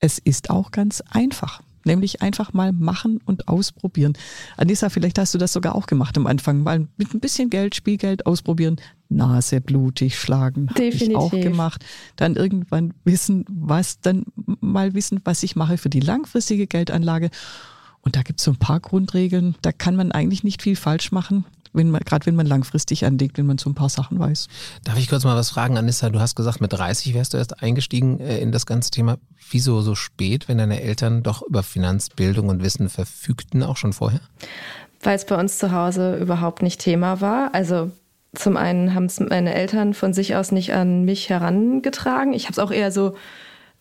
[0.01, 1.63] es ist auch ganz einfach.
[1.85, 4.13] Nämlich einfach mal machen und ausprobieren.
[4.57, 6.63] Anissa, vielleicht hast du das sogar auch gemacht am Anfang.
[6.63, 8.77] Mal mit ein bisschen Geld, Spielgeld ausprobieren.
[9.09, 10.69] Nase blutig schlagen.
[10.79, 11.09] Definitiv.
[11.09, 11.85] ich auch gemacht.
[12.15, 14.27] Dann irgendwann wissen, was, dann
[14.61, 17.31] mal wissen, was ich mache für die langfristige Geldanlage.
[18.01, 19.57] Und da gibt es so ein paar Grundregeln.
[19.63, 23.39] Da kann man eigentlich nicht viel falsch machen wenn man, gerade wenn man langfristig anlegt,
[23.39, 24.49] wenn man so ein paar Sachen weiß.
[24.85, 26.11] Darf ich kurz mal was fragen, Anissa?
[26.11, 29.19] Du hast gesagt, mit 30 wärst du erst eingestiegen äh, in das ganze Thema.
[29.51, 34.21] Wieso so spät, wenn deine Eltern doch über Finanzbildung und Wissen verfügten, auch schon vorher?
[35.03, 37.55] Weil es bei uns zu Hause überhaupt nicht Thema war.
[37.55, 37.91] Also
[38.35, 42.33] zum einen haben es meine Eltern von sich aus nicht an mich herangetragen.
[42.33, 43.15] Ich habe es auch eher so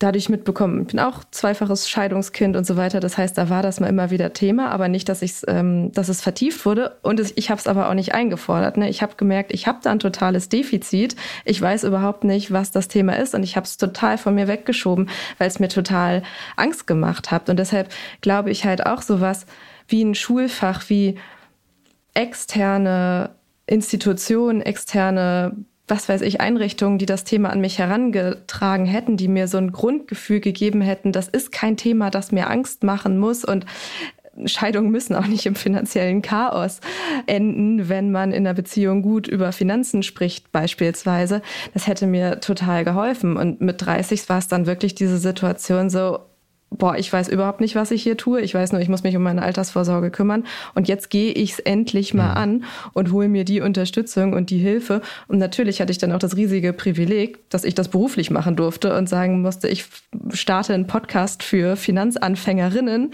[0.02, 0.82] dadurch mitbekommen.
[0.82, 3.00] Ich bin auch zweifaches Scheidungskind und so weiter.
[3.00, 6.10] Das heißt, da war das mal immer wieder Thema, aber nicht, dass, ich's, ähm, dass
[6.10, 6.98] es vertieft wurde.
[7.02, 8.78] Und es, ich habe es aber auch nicht eingefordert.
[8.78, 8.90] Ne?
[8.90, 11.16] Ich habe gemerkt, ich habe da ein totales Defizit.
[11.46, 13.36] Ich weiß überhaupt nicht, was das Thema ist.
[13.36, 16.24] Und ich habe es total von mir weggeschoben, weil es mir total
[16.56, 17.50] Angst gemacht hat.
[17.50, 17.90] Und deshalb
[18.22, 19.46] glaube ich halt auch sowas
[19.88, 21.16] wie ein Schulfach, wie
[22.14, 23.32] externe
[23.66, 25.56] Institutionen, externe
[25.91, 29.73] was weiß ich, Einrichtungen, die das Thema an mich herangetragen hätten, die mir so ein
[29.73, 33.65] Grundgefühl gegeben hätten, das ist kein Thema, das mir Angst machen muss und
[34.45, 36.80] Scheidungen müssen auch nicht im finanziellen Chaos
[37.27, 41.41] enden, wenn man in einer Beziehung gut über Finanzen spricht, beispielsweise.
[41.73, 43.36] Das hätte mir total geholfen.
[43.36, 46.19] Und mit 30 war es dann wirklich diese Situation so,
[46.72, 48.42] boah, ich weiß überhaupt nicht, was ich hier tue.
[48.42, 50.46] Ich weiß nur, ich muss mich um meine Altersvorsorge kümmern.
[50.74, 52.38] Und jetzt gehe ich es endlich mal mhm.
[52.38, 55.02] an und hole mir die Unterstützung und die Hilfe.
[55.28, 58.96] Und natürlich hatte ich dann auch das riesige Privileg, dass ich das beruflich machen durfte
[58.98, 59.86] und sagen musste, ich
[60.32, 63.14] starte einen Podcast für Finanzanfängerinnen.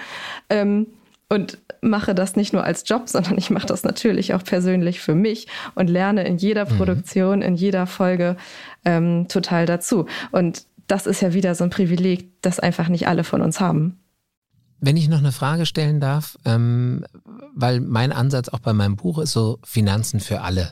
[0.50, 0.88] Ähm,
[1.30, 5.14] und mache das nicht nur als Job, sondern ich mache das natürlich auch persönlich für
[5.14, 6.78] mich und lerne in jeder mhm.
[6.78, 8.38] Produktion, in jeder Folge
[8.86, 10.06] ähm, total dazu.
[10.32, 14.00] Und das ist ja wieder so ein Privileg, das einfach nicht alle von uns haben.
[14.80, 17.04] Wenn ich noch eine Frage stellen darf, ähm,
[17.56, 20.72] weil mein Ansatz auch bei meinem Buch ist so Finanzen für alle.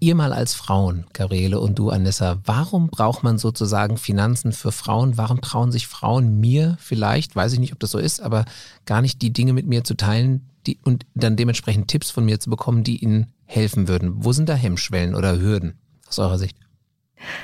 [0.00, 5.16] Ihr mal als Frauen, Gabriele und du, Anissa, warum braucht man sozusagen Finanzen für Frauen?
[5.16, 8.44] Warum trauen sich Frauen mir vielleicht, weiß ich nicht, ob das so ist, aber
[8.84, 12.40] gar nicht die Dinge mit mir zu teilen die, und dann dementsprechend Tipps von mir
[12.40, 14.24] zu bekommen, die ihnen helfen würden?
[14.24, 16.56] Wo sind da Hemmschwellen oder Hürden aus eurer Sicht?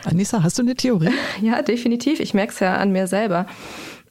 [0.05, 1.11] Anissa, hast du eine Theorie?
[1.41, 2.21] Ja, definitiv.
[2.21, 3.47] Ich merke es ja an mir selber.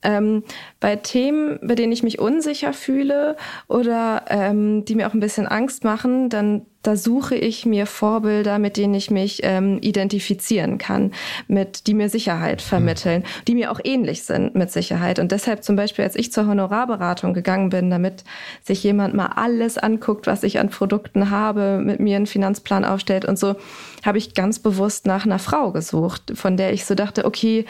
[0.04, 0.43] Ähm,
[0.80, 3.36] bei Themen, bei denen ich mich unsicher fühle
[3.67, 8.60] oder ähm, die mir auch ein bisschen Angst machen, dann da suche ich mir Vorbilder,
[8.60, 11.12] mit denen ich mich ähm, identifizieren kann,
[11.48, 13.46] mit die mir Sicherheit vermitteln, mhm.
[13.48, 15.20] die mir auch ähnlich sind mit Sicherheit.
[15.20, 18.24] Und deshalb zum Beispiel, als ich zur Honorarberatung gegangen bin, damit
[18.63, 23.26] sich jemand mal alles anguckt, was ich an Produkten habe, mit mir einen Finanzplan aufstellt
[23.26, 23.56] und so,
[24.04, 27.65] habe ich ganz bewusst nach einer Frau gesucht, von der ich so dachte, okay,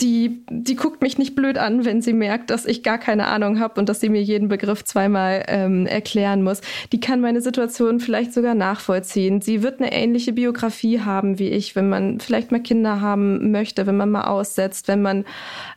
[0.00, 3.60] die, die guckt mich nicht blöd an, wenn sie merkt, dass ich gar keine Ahnung
[3.60, 6.60] habe und dass sie mir jeden Begriff zweimal ähm, erklären muss.
[6.92, 9.40] Die kann meine Situation vielleicht sogar nachvollziehen.
[9.40, 13.86] Sie wird eine ähnliche Biografie haben wie ich, wenn man vielleicht mal Kinder haben möchte,
[13.86, 15.24] wenn man mal aussetzt, wenn man,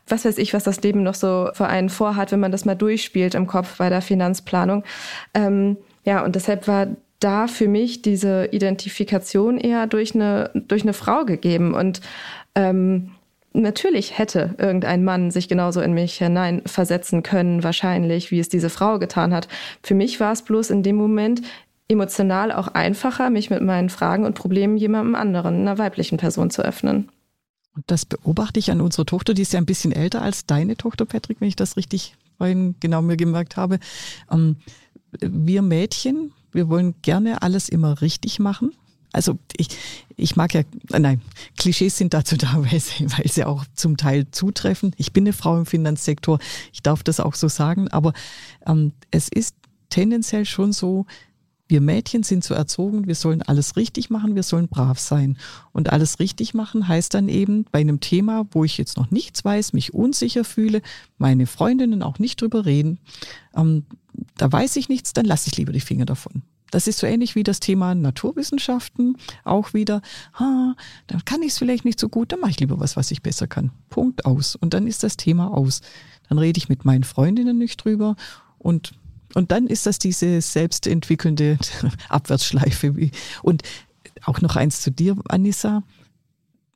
[0.07, 2.75] was weiß ich, was das Leben noch so für einen vorhat, wenn man das mal
[2.75, 4.83] durchspielt im Kopf bei der Finanzplanung.
[5.33, 6.87] Ähm, ja, und deshalb war
[7.19, 12.01] da für mich diese Identifikation eher durch eine, durch eine Frau gegeben und
[12.55, 13.11] ähm,
[13.53, 18.99] natürlich hätte irgendein Mann sich genauso in mich hineinversetzen können, wahrscheinlich, wie es diese Frau
[18.99, 19.47] getan hat.
[19.81, 21.41] Für mich war es bloß in dem Moment
[21.87, 26.63] emotional auch einfacher, mich mit meinen Fragen und Problemen jemandem anderen, einer weiblichen Person zu
[26.63, 27.09] öffnen.
[27.75, 30.75] Und das beobachte ich an unserer Tochter, die ist ja ein bisschen älter als deine
[30.77, 33.79] Tochter, Patrick, wenn ich das richtig vorhin genau mir gemerkt habe.
[34.31, 34.57] Ähm,
[35.19, 38.73] wir Mädchen, wir wollen gerne alles immer richtig machen
[39.13, 39.69] also ich,
[40.17, 41.21] ich mag ja, nein,
[41.57, 44.93] Klischees sind dazu da, weil sie, weil sie auch zum Teil zutreffen.
[44.97, 46.39] Ich bin eine Frau im Finanzsektor,
[46.73, 48.13] ich darf das auch so sagen, aber
[48.65, 49.55] ähm, es ist
[49.89, 51.05] tendenziell schon so,
[51.67, 55.37] wir Mädchen sind so erzogen, wir sollen alles richtig machen, wir sollen brav sein.
[55.71, 59.45] Und alles richtig machen heißt dann eben bei einem Thema, wo ich jetzt noch nichts
[59.45, 60.81] weiß, mich unsicher fühle,
[61.17, 62.99] meine Freundinnen auch nicht drüber reden,
[63.55, 63.85] ähm,
[64.37, 66.43] da weiß ich nichts, dann lasse ich lieber die Finger davon.
[66.73, 69.17] Das ist so ähnlich wie das Thema Naturwissenschaften.
[69.43, 70.01] Auch wieder,
[70.33, 73.11] ha, dann kann ich es vielleicht nicht so gut, dann mache ich lieber was, was
[73.11, 73.69] ich besser kann.
[73.89, 74.55] Punkt aus.
[74.55, 75.81] Und dann ist das Thema aus.
[76.29, 78.15] Dann rede ich mit meinen Freundinnen nicht drüber
[78.57, 78.93] und
[79.35, 81.57] und dann ist das diese selbstentwickelnde
[82.09, 82.93] Abwärtsschleife.
[83.41, 83.63] Und
[84.25, 85.83] auch noch eins zu dir, Anissa.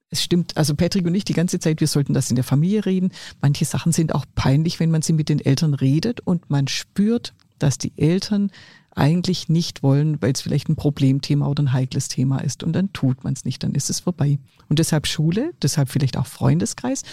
[0.09, 2.85] Es stimmt, also Patrick und ich die ganze Zeit, wir sollten das in der Familie
[2.85, 3.11] reden.
[3.41, 7.33] Manche Sachen sind auch peinlich, wenn man sie mit den Eltern redet und man spürt,
[7.59, 8.51] dass die Eltern
[8.97, 12.63] eigentlich nicht wollen, weil es vielleicht ein Problemthema oder ein heikles Thema ist.
[12.63, 14.39] Und dann tut man es nicht, dann ist es vorbei.
[14.69, 17.03] Und deshalb Schule, deshalb vielleicht auch Freundeskreis.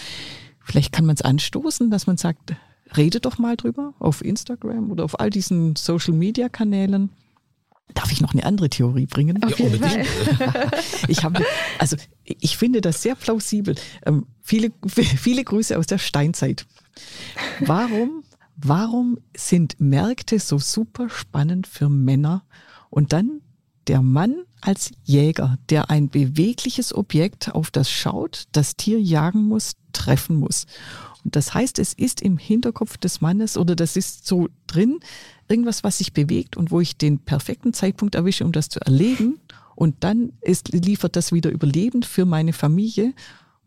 [0.60, 2.54] Vielleicht kann man es anstoßen, dass man sagt,
[2.96, 7.10] rede doch mal drüber auf Instagram oder auf all diesen Social-Media-Kanälen.
[7.92, 9.38] Darf ich noch eine andere Theorie bringen?
[9.56, 10.06] Jeden Fall.
[11.08, 11.44] ich habe,
[11.78, 13.74] also ich finde das sehr plausibel.
[14.06, 16.66] Ähm, viele, viele Grüße aus der Steinzeit.
[17.60, 18.23] Warum
[18.56, 22.44] Warum sind Märkte so super spannend für Männer?
[22.90, 23.40] Und dann
[23.86, 29.72] der Mann als Jäger, der ein bewegliches Objekt auf das schaut, das Tier jagen muss,
[29.92, 30.66] treffen muss.
[31.24, 35.00] Und das heißt, es ist im Hinterkopf des Mannes oder das ist so drin,
[35.48, 39.38] irgendwas, was sich bewegt und wo ich den perfekten Zeitpunkt erwische, um das zu erlegen.
[39.74, 43.12] Und dann ist, liefert das wieder Überleben für meine Familie.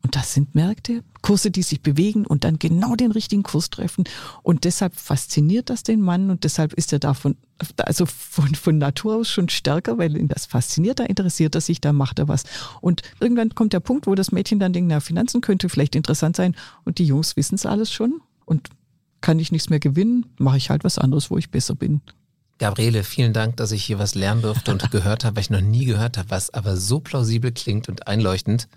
[0.03, 4.05] Und das sind Märkte, Kurse, die sich bewegen und dann genau den richtigen Kurs treffen.
[4.43, 7.35] Und deshalb fasziniert das den Mann und deshalb ist er davon,
[7.77, 11.81] also von, von Natur aus schon stärker, weil ihn das fasziniert, da interessiert er sich,
[11.81, 12.43] da macht er was.
[12.79, 16.35] Und irgendwann kommt der Punkt, wo das Mädchen dann denkt, na, Finanzen könnte vielleicht interessant
[16.35, 16.55] sein
[16.85, 18.69] und die Jungs wissen es alles schon und
[19.19, 22.01] kann ich nichts mehr gewinnen, mache ich halt was anderes, wo ich besser bin.
[22.59, 25.61] Gabriele, vielen Dank, dass ich hier was lernen durfte und gehört habe, weil ich noch
[25.61, 28.67] nie gehört habe, was aber so plausibel klingt und einleuchtend.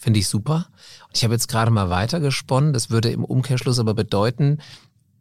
[0.00, 0.68] Finde ich super.
[1.06, 2.72] Und ich habe jetzt gerade mal weitergesponnen.
[2.72, 4.58] Das würde im Umkehrschluss aber bedeuten,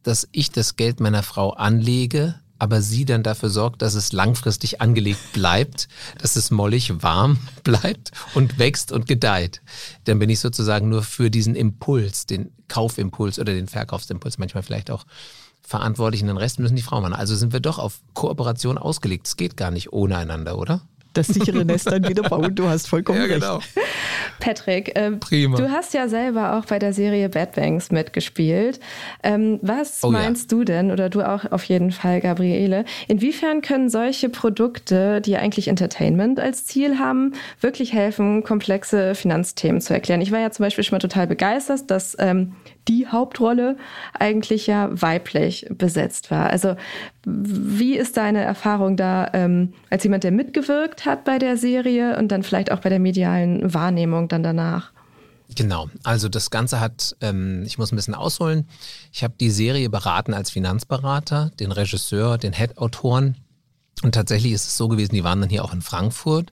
[0.02, 4.82] dass ich das Geld meiner Frau anlege, aber sie dann dafür sorgt, dass es langfristig
[4.82, 5.88] angelegt bleibt,
[6.20, 9.62] dass es mollig warm bleibt und wächst und gedeiht.
[10.06, 14.90] Dann bin ich sozusagen nur für diesen Impuls, den Kaufimpuls oder den Verkaufsimpuls manchmal vielleicht
[14.90, 15.06] auch
[15.68, 17.14] verantwortlich und den Rest müssen die Frauen machen.
[17.14, 19.28] Also sind wir doch auf Kooperation ausgelegt.
[19.28, 20.82] Es geht gar nicht ohne einander, oder?
[21.12, 22.56] Das sichere Nest dann wieder bauen.
[22.56, 23.58] Du hast vollkommen ja, genau.
[23.58, 23.70] recht.
[24.40, 25.58] Patrick, äh, Prima.
[25.58, 28.80] du hast ja selber auch bei der Serie Bad Banks mitgespielt.
[29.24, 30.58] Ähm, was oh, meinst ja.
[30.58, 35.68] du denn, oder du auch auf jeden Fall, Gabriele, inwiefern können solche Produkte, die eigentlich
[35.68, 40.22] Entertainment als Ziel haben, wirklich helfen, komplexe Finanzthemen zu erklären?
[40.22, 42.54] Ich war ja zum Beispiel schon mal total begeistert, dass ähm,
[42.88, 43.78] die Hauptrolle
[44.14, 46.50] eigentlich ja weiblich besetzt war.
[46.50, 46.76] Also
[47.26, 52.30] wie ist deine Erfahrung da ähm, als jemand, der mitgewirkt hat bei der Serie und
[52.30, 54.92] dann vielleicht auch bei der medialen Wahrnehmung dann danach?
[55.56, 58.68] Genau, also das Ganze hat, ähm, ich muss ein bisschen ausholen.
[59.14, 63.38] Ich habe die Serie beraten als Finanzberater, den Regisseur, den Head-Autoren.
[64.04, 66.52] Und tatsächlich ist es so gewesen, die waren dann hier auch in Frankfurt.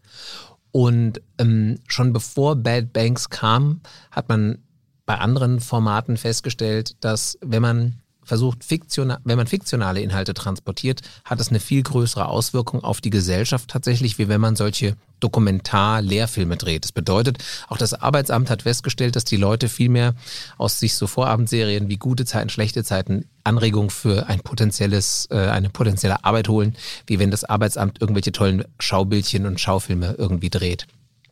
[0.71, 4.59] Und ähm, schon bevor Bad Banks kam, hat man
[5.05, 11.39] bei anderen Formaten festgestellt, dass wenn man versucht, fiktional, wenn man fiktionale Inhalte transportiert, hat
[11.39, 16.83] das eine viel größere Auswirkung auf die Gesellschaft tatsächlich, wie wenn man solche Dokumentar-Lehrfilme dreht.
[16.83, 17.37] Das bedeutet,
[17.69, 20.15] auch das Arbeitsamt hat festgestellt, dass die Leute viel mehr
[20.57, 25.69] aus sich so Vorabendserien wie gute Zeiten, schlechte Zeiten Anregung für ein potenzielles, äh, eine
[25.69, 26.75] potenzielle Arbeit holen,
[27.07, 30.87] wie wenn das Arbeitsamt irgendwelche tollen Schaubildchen und Schaufilme irgendwie dreht.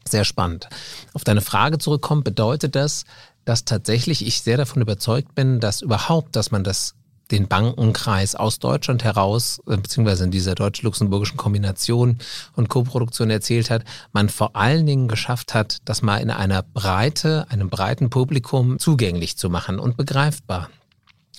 [0.08, 0.68] Sehr spannend.
[1.14, 3.06] Auf deine Frage zurückkommt, bedeutet das,
[3.46, 6.96] dass tatsächlich ich sehr davon überzeugt bin, dass überhaupt, dass man das
[7.32, 12.20] den Bankenkreis aus Deutschland heraus, äh, beziehungsweise in dieser deutsch-luxemburgischen Kombination
[12.56, 17.48] und Koproduktion erzählt hat, man vor allen Dingen geschafft hat, das mal in einer Breite,
[17.50, 20.70] einem breiten Publikum zugänglich zu machen und begreifbar.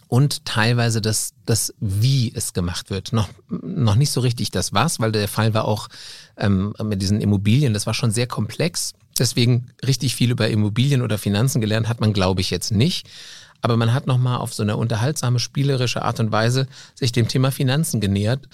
[0.09, 3.13] Und teilweise das, das wie es gemacht wird.
[3.13, 5.89] Noch, noch nicht so richtig das was, weil der Fall war auch
[6.37, 8.93] ähm, mit diesen Immobilien, das war schon sehr komplex.
[9.19, 13.09] Deswegen richtig viel über Immobilien oder Finanzen gelernt hat man, glaube ich, jetzt nicht.
[13.61, 17.51] Aber man hat nochmal auf so eine unterhaltsame, spielerische Art und Weise sich dem Thema
[17.51, 18.47] Finanzen genähert.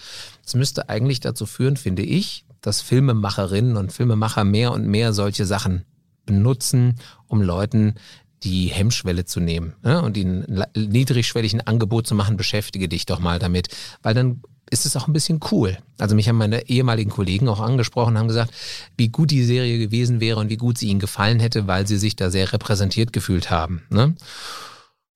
[0.44, 5.46] Das müsste eigentlich dazu führen, finde ich, dass Filmemacherinnen und Filmemacher mehr und mehr solche
[5.46, 5.84] Sachen
[6.26, 6.96] benutzen,
[7.26, 7.94] um Leuten
[8.42, 10.00] die Hemmschwelle zu nehmen ne?
[10.00, 13.68] und ihnen niedrigschwelligen Angebot zu machen, beschäftige dich doch mal damit.
[14.02, 15.78] Weil dann ist es auch ein bisschen cool.
[15.98, 18.52] Also mich haben meine ehemaligen Kollegen auch angesprochen, haben gesagt,
[18.96, 21.98] wie gut die Serie gewesen wäre und wie gut sie ihnen gefallen hätte, weil sie
[21.98, 23.82] sich da sehr repräsentiert gefühlt haben.
[23.90, 24.14] Ne?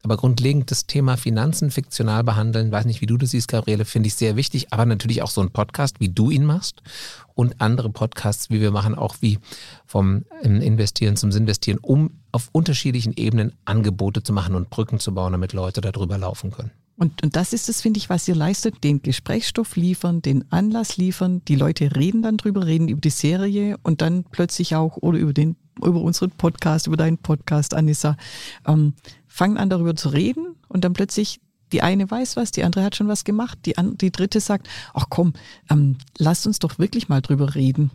[0.04, 4.08] Aber grundlegend das Thema Finanzen fiktional behandeln, weiß nicht, wie du das siehst, Gabriele, finde
[4.08, 4.70] ich sehr wichtig.
[4.70, 6.82] Aber natürlich auch so ein Podcast, wie du ihn machst
[7.34, 9.38] und andere Podcasts, wie wir machen, auch wie
[9.86, 15.14] vom ähm, Investieren zum Sinvestieren, um auf unterschiedlichen Ebenen Angebote zu machen und Brücken zu
[15.14, 16.72] bauen, damit Leute darüber laufen können.
[16.96, 20.96] Und, und das ist es, finde ich, was ihr leistet, den Gesprächsstoff liefern, den Anlass
[20.96, 21.42] liefern.
[21.46, 25.32] Die Leute reden dann drüber, reden über die Serie und dann plötzlich auch oder über
[25.32, 28.16] den, über unseren Podcast, über deinen Podcast, Anissa,
[28.66, 28.94] ähm,
[29.26, 31.40] fangen an darüber zu reden und dann plötzlich
[31.72, 34.68] die eine weiß was, die andere hat schon was gemacht, die, an, die dritte sagt,
[34.92, 35.32] ach komm,
[35.70, 37.90] ähm, lasst uns doch wirklich mal drüber reden.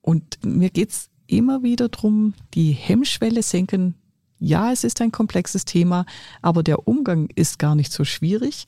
[0.00, 3.94] Und mir geht's immer wieder drum, die Hemmschwelle senken,
[4.38, 6.06] ja, es ist ein komplexes Thema,
[6.42, 8.66] aber der Umgang ist gar nicht so schwierig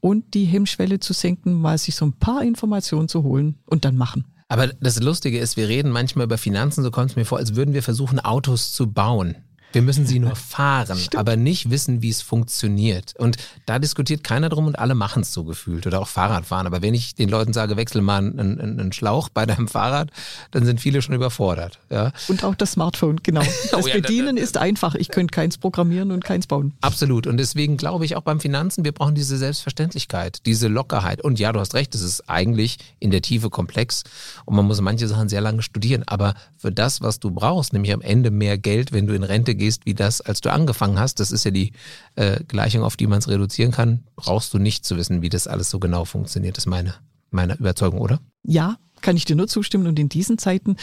[0.00, 3.96] und die Hemmschwelle zu senken, mal sich so ein paar Informationen zu holen und dann
[3.96, 4.24] machen.
[4.48, 7.56] Aber das Lustige ist, wir reden manchmal über Finanzen, so kommt es mir vor, als
[7.56, 9.36] würden wir versuchen, Autos zu bauen.
[9.74, 11.16] Wir müssen sie nur fahren, Stimmt.
[11.16, 13.14] aber nicht wissen, wie es funktioniert.
[13.18, 16.66] Und da diskutiert keiner drum und alle machen es so gefühlt oder auch Fahrradfahren.
[16.66, 20.10] Aber wenn ich den Leuten sage, wechsel mal einen, einen, Schlauch bei deinem Fahrrad,
[20.52, 21.80] dann sind viele schon überfordert.
[21.90, 22.12] Ja.
[22.28, 23.42] Und auch das Smartphone, genau.
[23.70, 24.94] Das oh ja, Bedienen ist einfach.
[24.94, 26.74] Ich könnte keins programmieren und keins bauen.
[26.80, 27.26] Absolut.
[27.26, 31.22] Und deswegen glaube ich auch beim Finanzen, wir brauchen diese Selbstverständlichkeit, diese Lockerheit.
[31.22, 34.04] Und ja, du hast recht, es ist eigentlich in der Tiefe komplex
[34.44, 36.04] und man muss manche Sachen sehr lange studieren.
[36.06, 39.54] Aber für das, was du brauchst, nämlich am Ende mehr Geld, wenn du in Rente
[39.54, 41.72] gehst, gehst wie das, als du angefangen hast, das ist ja die
[42.16, 45.46] äh, Gleichung, auf die man es reduzieren kann, brauchst du nicht zu wissen, wie das
[45.46, 46.56] alles so genau funktioniert.
[46.56, 46.94] Das ist meine,
[47.30, 48.20] meine Überzeugung, oder?
[48.42, 49.86] Ja, kann ich dir nur zustimmen.
[49.86, 50.76] Und in diesen Zeiten,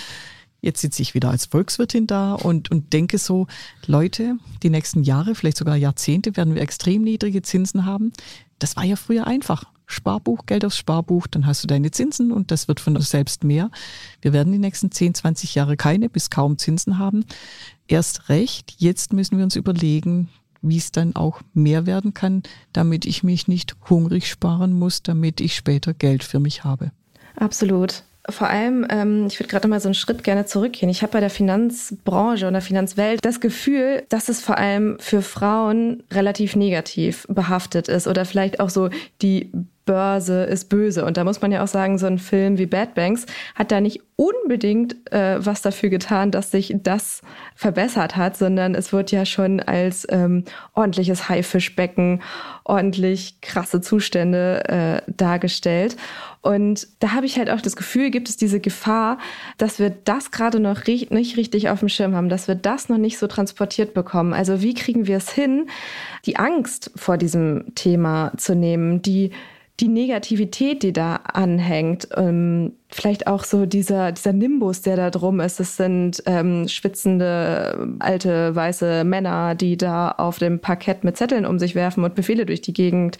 [0.62, 3.46] jetzt sitze ich wieder als Volkswirtin da und, und denke so,
[3.86, 8.14] Leute, die nächsten Jahre, vielleicht sogar Jahrzehnte, werden wir extrem niedrige Zinsen haben.
[8.58, 9.66] Das war ja früher einfach.
[9.92, 13.70] Sparbuch, Geld aufs Sparbuch, dann hast du deine Zinsen und das wird von selbst mehr.
[14.22, 17.26] Wir werden die nächsten 10, 20 Jahre keine bis kaum Zinsen haben.
[17.92, 20.30] Erst recht, jetzt müssen wir uns überlegen,
[20.62, 25.42] wie es dann auch mehr werden kann, damit ich mich nicht hungrig sparen muss, damit
[25.42, 26.94] ich später Geld für mich habe.
[27.36, 28.04] Absolut.
[28.30, 30.90] Vor allem, ähm, ich würde gerade mal so einen Schritt gerne zurückgehen.
[30.90, 35.22] Ich habe bei der Finanzbranche und der Finanzwelt das Gefühl, dass es vor allem für
[35.22, 38.90] Frauen relativ negativ behaftet ist oder vielleicht auch so
[39.22, 39.52] die
[39.86, 41.06] Börse ist böse.
[41.06, 43.82] Und da muss man ja auch sagen, so ein Film wie Bad Banks hat da
[43.82, 47.22] nicht unbedingt äh, was dafür getan, dass sich das
[47.56, 52.22] verbessert hat, sondern es wird ja schon als ähm, ordentliches Haifischbecken,
[52.64, 54.64] ordentlich krasse Zustände
[55.08, 55.98] äh, dargestellt.
[56.42, 59.18] Und da habe ich halt auch das Gefühl, gibt es diese Gefahr,
[59.58, 62.98] dass wir das gerade noch nicht richtig auf dem Schirm haben, dass wir das noch
[62.98, 64.34] nicht so transportiert bekommen.
[64.34, 65.68] Also wie kriegen wir es hin,
[66.26, 69.32] die Angst vor diesem Thema zu nehmen, die
[69.82, 75.40] die Negativität, die da anhängt, ähm, vielleicht auch so dieser, dieser Nimbus, der da drum
[75.40, 75.60] ist.
[75.60, 81.58] Es sind ähm, schwitzende, alte, weiße Männer, die da auf dem Parkett mit Zetteln um
[81.58, 83.18] sich werfen und Befehle durch die Gegend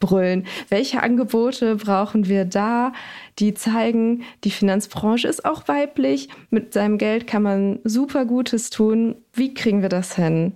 [0.00, 0.46] brüllen.
[0.70, 2.92] Welche Angebote brauchen wir da,
[3.38, 9.16] die zeigen, die Finanzbranche ist auch weiblich, mit seinem Geld kann man super Gutes tun.
[9.34, 10.54] Wie kriegen wir das hin?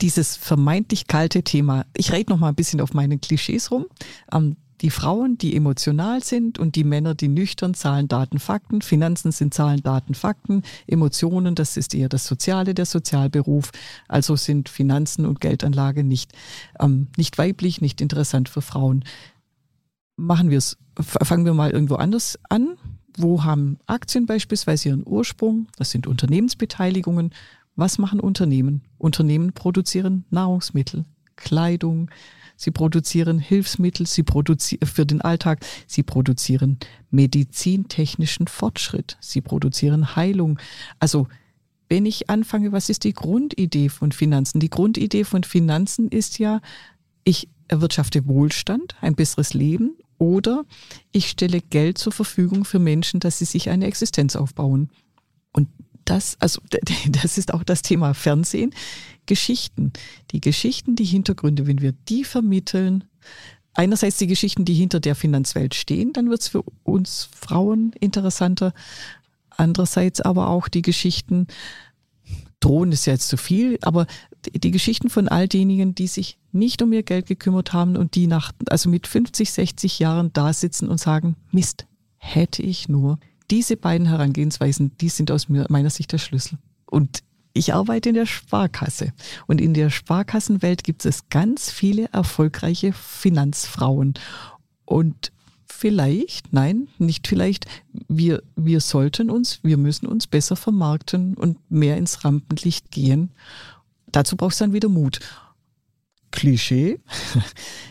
[0.00, 1.84] Dieses vermeintlich kalte Thema.
[1.96, 3.86] Ich rede noch mal ein bisschen auf meinen Klischees rum.
[4.32, 8.82] Ähm, die Frauen, die emotional sind und die Männer, die nüchtern Zahlen, Daten, Fakten.
[8.82, 10.62] Finanzen sind Zahlen, Daten, Fakten.
[10.88, 13.70] Emotionen, das ist eher das Soziale, der Sozialberuf.
[14.08, 16.32] Also sind Finanzen und Geldanlage nicht,
[16.80, 19.04] ähm, nicht weiblich, nicht interessant für Frauen.
[20.16, 22.76] Machen wir es, fangen wir mal irgendwo anders an.
[23.16, 25.68] Wo haben Aktien beispielsweise ihren Ursprung?
[25.76, 27.32] Das sind Unternehmensbeteiligungen.
[27.76, 28.82] Was machen Unternehmen?
[28.98, 31.04] Unternehmen produzieren Nahrungsmittel,
[31.42, 32.10] Kleidung,
[32.56, 36.78] sie produzieren Hilfsmittel, sie produzieren für den Alltag, sie produzieren
[37.10, 40.58] medizintechnischen Fortschritt, sie produzieren Heilung.
[40.98, 41.28] Also
[41.88, 44.60] wenn ich anfange, was ist die Grundidee von Finanzen?
[44.60, 46.62] Die Grundidee von Finanzen ist ja,
[47.24, 50.64] ich erwirtschafte Wohlstand, ein besseres Leben oder
[51.10, 54.90] ich stelle Geld zur Verfügung für Menschen, dass sie sich eine Existenz aufbauen.
[55.52, 55.68] Und
[56.04, 56.60] das, also
[57.08, 58.72] das ist auch das Thema Fernsehen.
[59.26, 59.92] Geschichten.
[60.30, 63.04] Die Geschichten, die Hintergründe, wenn wir die vermitteln,
[63.74, 68.74] einerseits die Geschichten, die hinter der Finanzwelt stehen, dann wird es für uns Frauen interessanter.
[69.50, 71.46] Andererseits aber auch die Geschichten,
[72.60, 74.06] drohen ist ja jetzt zu viel, aber
[74.54, 78.26] die Geschichten von all denjenigen, die sich nicht um ihr Geld gekümmert haben und die
[78.26, 83.18] nach, also mit 50, 60 Jahren da sitzen und sagen, Mist, hätte ich nur
[83.50, 86.58] diese beiden Herangehensweisen, die sind aus meiner Sicht der Schlüssel.
[86.86, 87.22] Und
[87.52, 89.12] ich arbeite in der Sparkasse
[89.46, 94.14] und in der Sparkassenwelt gibt es ganz viele erfolgreiche Finanzfrauen.
[94.84, 95.32] Und
[95.66, 97.66] vielleicht, nein, nicht vielleicht,
[98.08, 103.30] wir, wir sollten uns, wir müssen uns besser vermarkten und mehr ins Rampenlicht gehen.
[104.06, 105.20] Dazu braucht es dann wieder Mut.
[106.42, 106.98] Klischee.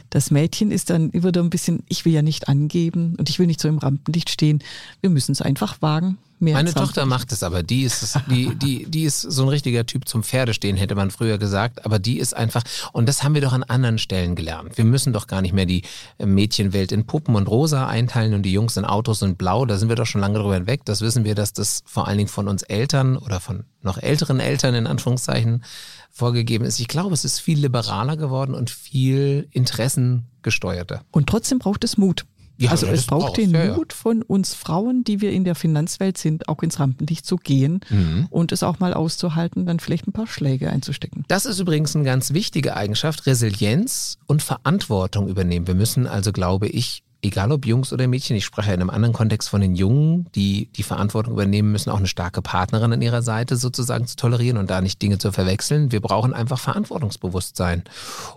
[0.09, 3.47] Das Mädchen ist dann wieder ein bisschen, ich will ja nicht angeben und ich will
[3.47, 4.61] nicht so im Rampenlicht stehen.
[4.99, 6.17] Wir müssen es einfach wagen.
[6.41, 10.09] Meine Tochter macht es aber, die ist, die, die, die ist so ein richtiger Typ
[10.09, 13.53] zum Pferdestehen, hätte man früher gesagt, aber die ist einfach, und das haben wir doch
[13.53, 14.77] an anderen Stellen gelernt.
[14.77, 15.83] Wir müssen doch gar nicht mehr die
[16.17, 19.87] Mädchenwelt in Puppen und Rosa einteilen und die Jungs in Autos und Blau, da sind
[19.87, 20.81] wir doch schon lange drüber hinweg.
[20.83, 24.39] Das wissen wir, dass das vor allen Dingen von uns Eltern oder von noch älteren
[24.39, 25.63] Eltern in Anführungszeichen
[26.11, 26.79] vorgegeben ist.
[26.79, 31.03] Ich glaube, es ist viel liberaler geworden und viel interessengesteuerter.
[31.11, 32.25] Und trotzdem braucht es Mut.
[32.61, 36.19] Ja, also es braucht den ja, Mut von uns Frauen, die wir in der Finanzwelt
[36.19, 38.27] sind, auch ins Rampenlicht zu gehen mhm.
[38.29, 41.25] und es auch mal auszuhalten, dann vielleicht ein paar Schläge einzustecken.
[41.27, 45.65] Das ist übrigens eine ganz wichtige Eigenschaft, Resilienz und Verantwortung übernehmen.
[45.65, 49.13] Wir müssen also, glaube ich, egal ob Jungs oder Mädchen, ich spreche in einem anderen
[49.13, 53.21] Kontext von den Jungen, die die Verantwortung übernehmen müssen, auch eine starke Partnerin an ihrer
[53.21, 55.91] Seite sozusagen zu tolerieren und da nicht Dinge zu verwechseln.
[55.91, 57.83] Wir brauchen einfach Verantwortungsbewusstsein.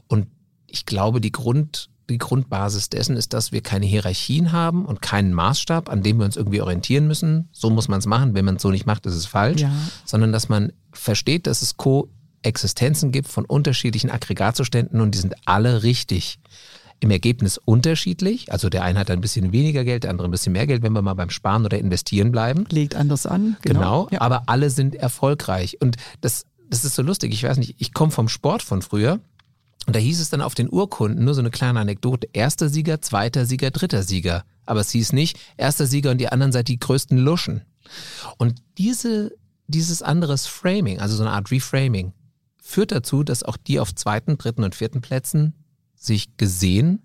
[0.07, 0.27] Und
[0.67, 5.33] ich glaube, die Grund, die Grundbasis dessen ist, dass wir keine Hierarchien haben und keinen
[5.33, 7.49] Maßstab, an dem wir uns irgendwie orientieren müssen.
[7.53, 8.35] So muss man es machen.
[8.35, 9.63] Wenn man es so nicht macht, ist es falsch.
[9.63, 9.73] Ja.
[10.05, 15.83] Sondern dass man versteht, dass es Koexistenzen gibt von unterschiedlichen Aggregatzuständen und die sind alle
[15.83, 16.39] richtig
[17.05, 18.51] im Ergebnis unterschiedlich.
[18.51, 20.95] Also der eine hat ein bisschen weniger Geld, der andere ein bisschen mehr Geld, wenn
[20.95, 22.67] wir mal beim Sparen oder Investieren bleiben.
[22.71, 23.57] Legt anders an.
[23.63, 24.21] Genau, genau ja.
[24.23, 25.81] aber alle sind erfolgreich.
[25.81, 27.33] Und das, das ist so lustig.
[27.33, 29.21] Ich weiß nicht, ich komme vom Sport von früher.
[29.87, 33.03] Und da hieß es dann auf den Urkunden, nur so eine kleine Anekdote, erster Sieger,
[33.03, 34.45] zweiter Sieger, dritter Sieger.
[34.65, 37.63] Aber es hieß nicht, erster Sieger und die anderen seid die größten Luschen.
[38.39, 39.33] Und diese,
[39.67, 42.15] dieses anderes Framing, also so eine Art Reframing,
[42.63, 45.53] führt dazu, dass auch die auf zweiten, dritten und vierten Plätzen
[46.05, 47.03] sich gesehen,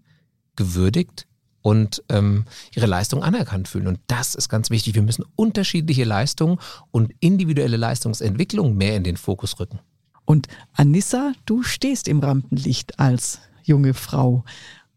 [0.55, 1.27] gewürdigt
[1.61, 2.45] und ähm,
[2.75, 3.87] ihre Leistung anerkannt fühlen.
[3.87, 4.95] Und das ist ganz wichtig.
[4.95, 6.59] Wir müssen unterschiedliche Leistungen
[6.91, 9.79] und individuelle Leistungsentwicklung mehr in den Fokus rücken.
[10.25, 14.43] Und Anissa, du stehst im Rampenlicht als junge Frau.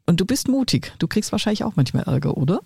[0.06, 0.92] Und du bist mutig.
[0.98, 2.60] Du kriegst wahrscheinlich auch manchmal Ärger, oder?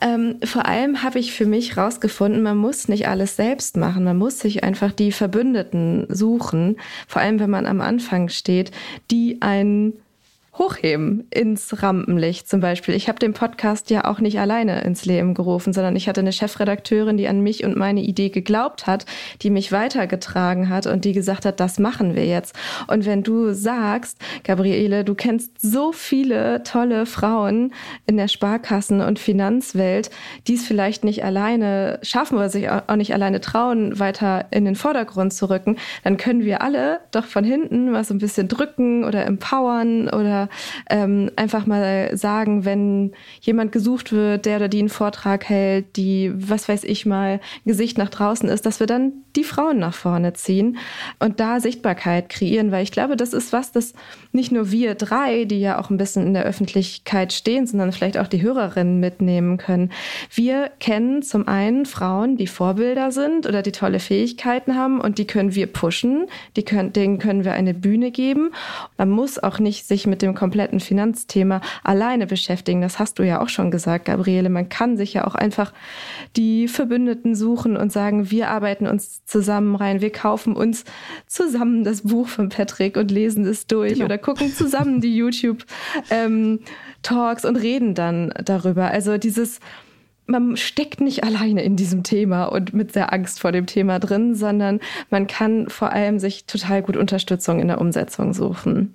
[0.00, 4.04] Ähm, vor allem habe ich für mich herausgefunden, man muss nicht alles selbst machen.
[4.04, 6.76] Man muss sich einfach die Verbündeten suchen,
[7.08, 8.70] vor allem wenn man am Anfang steht,
[9.10, 9.94] die einen
[10.56, 12.94] hochheben ins Rampenlicht zum Beispiel.
[12.94, 16.32] Ich habe den Podcast ja auch nicht alleine ins Leben gerufen, sondern ich hatte eine
[16.32, 19.04] Chefredakteurin, die an mich und meine Idee geglaubt hat,
[19.42, 22.54] die mich weitergetragen hat und die gesagt hat, das machen wir jetzt.
[22.86, 27.72] Und wenn du sagst, Gabriele, du kennst so viele tolle Frauen
[28.06, 30.10] in der Sparkassen- und Finanzwelt,
[30.46, 34.76] die es vielleicht nicht alleine schaffen oder sich auch nicht alleine trauen, weiter in den
[34.76, 39.26] Vordergrund zu rücken, dann können wir alle doch von hinten was ein bisschen drücken oder
[39.26, 40.43] empowern oder
[40.90, 46.32] ähm, einfach mal sagen, wenn jemand gesucht wird, der oder die einen Vortrag hält, die,
[46.34, 50.32] was weiß ich mal, Gesicht nach draußen ist, dass wir dann die Frauen nach vorne
[50.34, 50.78] ziehen
[51.18, 53.94] und da Sichtbarkeit kreieren, weil ich glaube, das ist was, das
[54.32, 58.18] nicht nur wir drei, die ja auch ein bisschen in der Öffentlichkeit stehen, sondern vielleicht
[58.18, 59.90] auch die Hörerinnen mitnehmen können.
[60.32, 65.26] Wir kennen zum einen Frauen, die Vorbilder sind oder die tolle Fähigkeiten haben und die
[65.26, 66.26] können wir pushen,
[66.56, 68.52] die können, denen können wir eine Bühne geben.
[68.96, 72.80] Man muss auch nicht sich mit dem kompletten Finanzthema alleine beschäftigen.
[72.80, 74.48] Das hast du ja auch schon gesagt, Gabriele.
[74.48, 75.72] Man kann sich ja auch einfach
[76.36, 80.84] die Verbündeten suchen und sagen, wir arbeiten uns zusammen rein, wir kaufen uns
[81.26, 84.06] zusammen das Buch von Patrick und lesen es durch genau.
[84.06, 85.64] oder gucken zusammen die YouTube
[86.10, 86.60] ähm,
[87.44, 88.90] und reden dann darüber.
[88.90, 89.60] Also dieses
[90.26, 94.34] man steckt nicht alleine in diesem Thema und mit der Angst vor dem Thema drin,
[94.34, 94.80] sondern
[95.10, 98.94] man kann vor allem sich total gut Unterstützung in der Umsetzung suchen.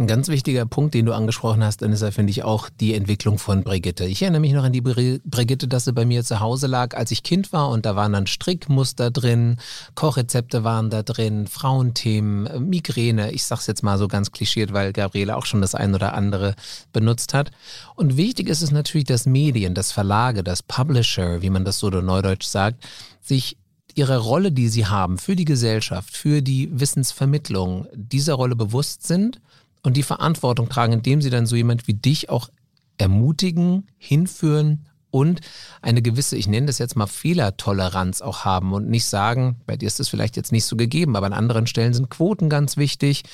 [0.00, 3.62] Ein ganz wichtiger Punkt, den du angesprochen hast, Anissa, finde ich auch die Entwicklung von
[3.62, 4.06] Brigitte.
[4.06, 7.10] Ich erinnere mich noch an die Brigitte, dass sie bei mir zu Hause lag, als
[7.10, 9.58] ich Kind war und da waren dann Strickmuster drin,
[9.96, 13.32] Kochrezepte waren da drin, Frauenthemen, Migräne.
[13.32, 16.14] Ich sage es jetzt mal so ganz klischiert, weil Gabriele auch schon das ein oder
[16.14, 16.54] andere
[16.94, 17.50] benutzt hat.
[17.94, 21.90] Und wichtig ist es natürlich, dass Medien, das Verlage, das Publisher, wie man das so
[21.90, 22.88] neudeutsch sagt,
[23.20, 23.58] sich
[23.94, 29.42] ihrer Rolle, die sie haben für die Gesellschaft, für die Wissensvermittlung, dieser Rolle bewusst sind
[29.82, 32.50] und die Verantwortung tragen, indem sie dann so jemand wie dich auch
[32.98, 35.40] ermutigen, hinführen und
[35.82, 39.86] eine gewisse, ich nenne das jetzt mal Fehlertoleranz auch haben und nicht sagen, bei dir
[39.86, 43.24] ist das vielleicht jetzt nicht so gegeben, aber an anderen Stellen sind Quoten ganz wichtig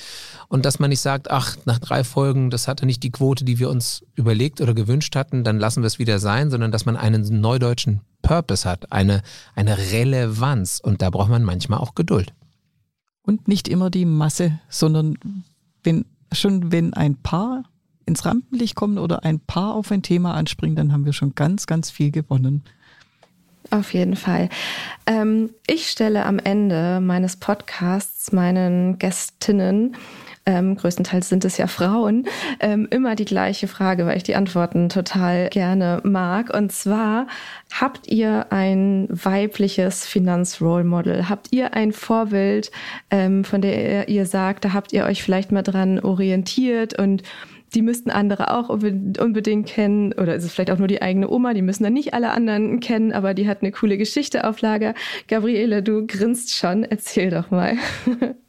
[0.47, 3.59] und dass man nicht sagt, ach, nach drei Folgen, das hatte nicht die Quote, die
[3.59, 6.97] wir uns überlegt oder gewünscht hatten, dann lassen wir es wieder sein, sondern dass man
[6.97, 9.21] einen neudeutschen Purpose hat, eine,
[9.55, 12.33] eine Relevanz und da braucht man manchmal auch Geduld.
[13.21, 15.43] Und nicht immer die Masse, sondern
[15.83, 17.63] wenn schon wenn ein Paar
[18.05, 21.67] ins Rampenlicht kommen oder ein Paar auf ein Thema anspringen, dann haben wir schon ganz,
[21.67, 22.63] ganz viel gewonnen.
[23.69, 24.49] Auf jeden Fall.
[25.05, 29.95] Ähm, ich stelle am Ende meines Podcasts meinen Gästinnen
[30.47, 32.25] ähm, größtenteils sind es ja Frauen,
[32.61, 36.55] ähm, immer die gleiche Frage, weil ich die Antworten total gerne mag.
[36.55, 37.27] Und zwar,
[37.71, 41.27] habt ihr ein weibliches Finanzrole Model?
[41.29, 42.71] Habt ihr ein Vorbild,
[43.11, 47.23] ähm, von der ihr sagt, da habt ihr euch vielleicht mal dran orientiert und
[47.75, 51.53] die müssten andere auch unbedingt kennen oder ist es vielleicht auch nur die eigene Oma,
[51.53, 54.93] die müssen dann nicht alle anderen kennen, aber die hat eine coole Geschichte auf Lager.
[55.27, 57.75] Gabriele, du grinst schon, erzähl doch mal.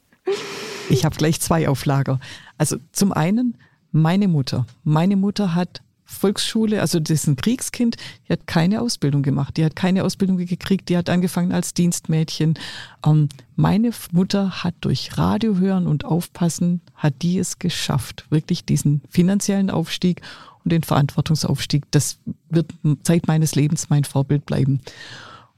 [0.89, 2.19] Ich habe gleich zwei auf Lager.
[2.57, 3.57] Also zum einen
[3.91, 4.65] meine Mutter.
[4.83, 7.95] Meine Mutter hat Volksschule, also das ist ein Kriegskind,
[8.27, 12.57] die hat keine Ausbildung gemacht, die hat keine Ausbildung gekriegt, die hat angefangen als Dienstmädchen.
[13.05, 19.01] Ähm, meine Mutter hat durch Radio hören und aufpassen, hat die es geschafft, wirklich diesen
[19.09, 20.21] finanziellen Aufstieg
[20.63, 21.83] und den Verantwortungsaufstieg.
[21.91, 22.17] Das
[22.49, 22.73] wird
[23.03, 24.81] Zeit meines Lebens mein Vorbild bleiben.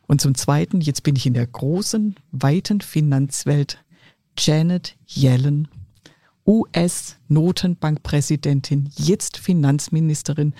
[0.05, 3.79] Und zum Zweiten, jetzt bin ich in der großen, weiten Finanzwelt
[4.37, 5.67] Janet Yellen,
[6.45, 10.53] US-Notenbankpräsidentin, jetzt Finanzministerin.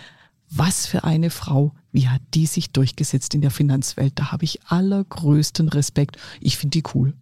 [0.49, 1.74] Was für eine Frau.
[1.91, 4.13] Wie hat die sich durchgesetzt in der Finanzwelt?
[4.15, 6.17] Da habe ich allergrößten Respekt.
[6.39, 7.13] Ich finde die cool.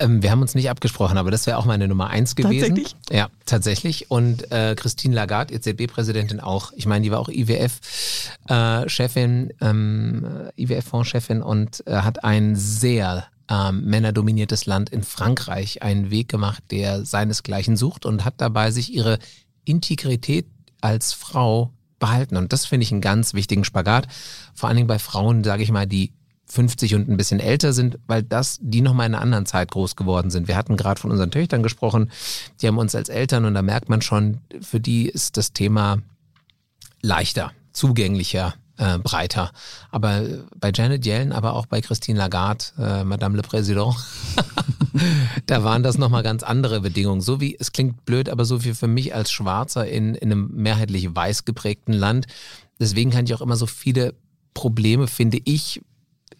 [0.00, 2.76] Ähm, wir haben uns nicht abgesprochen, aber das wäre auch meine Nummer eins gewesen.
[2.76, 2.94] Tatsächlich?
[3.10, 4.08] Ja, tatsächlich.
[4.10, 6.72] Und äh, Christine Lagarde, EZB-Präsidentin auch.
[6.76, 10.24] Ich meine, die war auch IWF-Chefin, äh, ähm,
[10.56, 17.04] IWF-Fondschefin und äh, hat ein sehr ähm, männerdominiertes Land in Frankreich einen Weg gemacht, der
[17.04, 19.18] seinesgleichen sucht und hat dabei sich ihre
[19.64, 20.46] Integrität
[20.80, 22.36] als Frau behalten.
[22.36, 24.06] Und das finde ich einen ganz wichtigen Spagat.
[24.54, 26.12] Vor allen Dingen bei Frauen, sage ich mal, die
[26.50, 29.96] 50 und ein bisschen älter sind, weil das, die nochmal in einer anderen Zeit groß
[29.96, 30.48] geworden sind.
[30.48, 32.10] Wir hatten gerade von unseren Töchtern gesprochen,
[32.60, 35.98] die haben uns als Eltern und da merkt man schon, für die ist das Thema
[37.02, 39.52] leichter, zugänglicher, äh, breiter.
[39.90, 40.24] Aber
[40.56, 43.94] bei Janet Yellen, aber auch bei Christine Lagarde, äh, Madame le Président,
[45.46, 47.20] da waren das nochmal ganz andere Bedingungen.
[47.20, 50.50] So wie, es klingt blöd, aber so wie für mich als Schwarzer in, in einem
[50.54, 52.26] mehrheitlich weiß geprägten Land.
[52.80, 54.14] Deswegen kann ich auch immer so viele
[54.54, 55.82] Probleme, finde ich,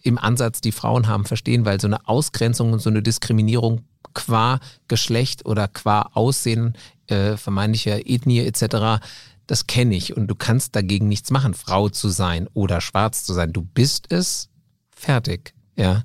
[0.01, 3.81] im Ansatz, die Frauen haben, verstehen, weil so eine Ausgrenzung und so eine Diskriminierung
[4.13, 6.73] qua Geschlecht oder qua Aussehen,
[7.07, 9.03] äh, vermeintlicher Ethnie etc.,
[9.49, 13.33] das kenne ich und du kannst dagegen nichts machen, Frau zu sein oder schwarz zu
[13.33, 13.51] sein.
[13.51, 14.49] Du bist es,
[14.95, 15.53] fertig.
[15.75, 16.03] Ja.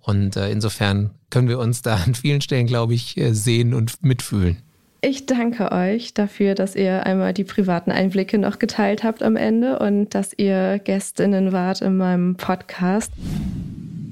[0.00, 4.02] Und äh, insofern können wir uns da an vielen Stellen, glaube ich, äh, sehen und
[4.02, 4.56] mitfühlen.
[5.02, 9.78] Ich danke euch dafür, dass ihr einmal die privaten Einblicke noch geteilt habt am Ende
[9.78, 13.12] und dass ihr Gästinnen wart in meinem Podcast.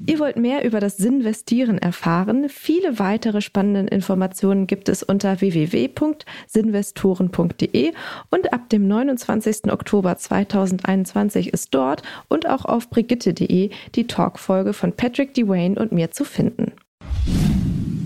[0.09, 2.47] Ihr wollt mehr über das Sinvestieren erfahren?
[2.47, 7.91] Viele weitere spannende Informationen gibt es unter www.sinvestoren.de
[8.29, 9.69] und ab dem 29.
[9.69, 16.11] Oktober 2021 ist dort und auch auf brigitte.de die Talkfolge von Patrick Dwayne und mir
[16.11, 16.71] zu finden.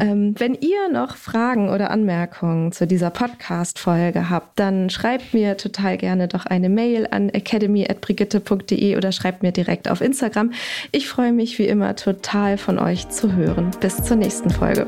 [0.01, 5.97] Ähm, wenn ihr noch Fragen oder Anmerkungen zu dieser Podcast-Folge habt, dann schreibt mir total
[5.97, 10.53] gerne doch eine Mail an academy.brigitte.de oder schreibt mir direkt auf Instagram.
[10.91, 13.69] Ich freue mich wie immer total von euch zu hören.
[13.79, 14.87] Bis zur nächsten Folge.